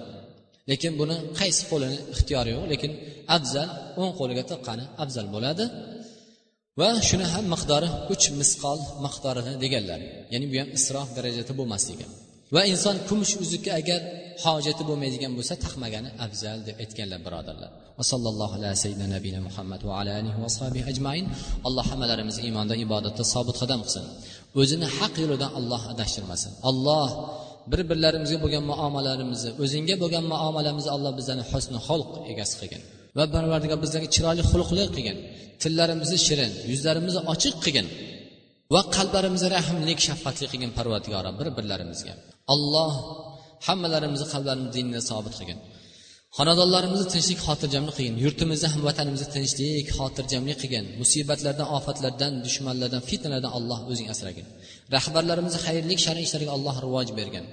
Lekin 0.70 0.92
buni 1.01 1.16
qaysi 1.38 1.62
qo'lini 1.70 1.99
ixtiyori 2.14 2.51
yo'q 2.57 2.64
lekin 2.72 2.92
afzal 3.36 3.68
o'ng 4.01 4.12
qo'liga 4.20 4.44
taqqani 4.53 4.84
afzal 5.03 5.26
bo'ladi. 5.34 5.64
Va 6.80 6.88
shuni 7.09 7.26
ham 7.32 7.44
miqdori 7.55 7.88
uch 8.12 8.24
misqol 8.40 8.78
miqdorida 9.05 9.53
deganlar. 9.64 10.01
Ya'ni 10.32 10.46
bu 10.53 10.57
ham 10.62 10.68
isrof 10.78 11.09
darajada 11.16 11.53
bo'lmasligi. 11.61 12.07
Va 12.55 12.62
inson 12.72 12.96
kumush 13.09 13.34
uzukka 13.44 13.70
agar 13.80 14.01
hojati 14.45 14.82
bo'lmaydigan 14.89 15.32
bo'lsa 15.39 15.55
taqmagani 15.64 16.11
afzal 16.24 16.59
deb 16.68 16.76
aytganlar 16.82 17.20
birodarlar. 17.26 17.70
Va 17.99 18.05
sallallohu 18.12 18.55
ala 18.59 18.70
sayyidina 18.82 19.09
nabiyina 19.14 19.41
muhammad 19.49 19.80
va 19.89 19.93
ala 20.01 20.12
alihi 20.20 20.39
va 20.45 20.51
sahbihi 20.59 20.86
ajmain. 20.93 21.24
Alloh 21.68 21.84
hammalarimizni 21.91 22.43
iymonda 22.49 22.74
ibodatda 22.84 23.24
sobit 23.34 23.57
qadam 23.62 23.80
qilsin. 23.84 24.05
O'zini 24.61 24.86
haq 24.99 25.14
yo'lidan 25.22 25.51
alloh 25.59 25.82
adashtirmasin. 25.93 26.51
Alloh 26.70 27.09
bir 27.70 27.80
birlarimizga 27.91 28.39
bo'lgan 28.45 28.64
muomalarimizni 28.72 29.51
o'zingga 29.64 29.97
bo'lgan 30.03 30.24
muomalamizni 30.32 30.91
alloh 30.97 31.12
bizlarni 31.18 31.45
husni 31.51 31.78
xulq 31.86 32.11
egasi 32.32 32.55
qilgin. 32.61 32.82
Va 33.18 33.24
parvardigor 33.34 33.78
bizlarga 33.84 34.09
chiroyli 34.14 34.43
xulqli 34.51 34.84
qilgin. 34.97 35.16
Tillarimizni 35.62 36.18
shirin 36.26 36.53
yuzlarimizni 36.72 37.20
ochiq 37.32 37.55
qilgin. 37.64 37.86
Va 38.74 38.80
qalblarimizni 38.97 39.49
rahmlik 39.57 39.99
shafqatli 40.09 40.47
qilgin 40.53 40.70
parvardigora 40.78 41.30
bir 41.39 41.49
birlarimizga 41.59 42.14
alloh 42.55 42.93
hammalarimizni 43.67 44.28
qalblarimizni 44.34 44.71
dinga 44.78 45.01
sobit 45.09 45.34
qilgin 45.39 45.59
xonadonlarimizni 46.38 47.07
tinchlik 47.13 47.39
xotirjamlik 47.47 47.95
qilgin 47.97 48.15
yurtimizni 48.24 48.67
ham 48.74 48.82
vatanimizni 48.89 49.28
tinchlik 49.36 49.88
xotirjamlik 49.97 50.57
qilgin 50.61 50.86
musibatlardan 51.01 51.67
ofatlardan 51.78 52.34
dushmanlardan 52.45 53.01
fitnalardan 53.09 53.51
alloh 53.57 53.80
o'zing 53.91 54.07
asragin 54.13 54.45
rahbarlarimizni 54.95 55.59
xayrli 55.65 55.95
shar'iy 56.05 56.26
ishlarga 56.28 56.51
alloh 56.57 56.76
rivoj 56.86 57.09
bergin 57.21 57.47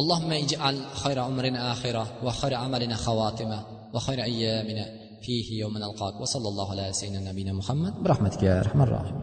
اللهم 0.00 0.32
اجعل 0.32 0.76
خير 1.02 1.18
عمرنا 1.18 1.72
آخرة 1.72 2.04
وخير 2.24 2.54
عملنا 2.54 2.96
خواتمة 2.96 3.58
وخير 3.94 4.18
أيامنا 4.22 4.84
فيه 5.22 5.60
يوم 5.62 5.78
نلقاك 5.78 6.20
وصلى 6.20 6.48
الله 6.48 6.70
على 6.70 6.92
سيدنا 6.92 7.30
نبينا 7.30 7.52
محمد 7.52 8.02
برحمتك 8.02 8.42
يا 8.42 8.60
أرحم 8.60 8.82
الراحمين 8.82 9.20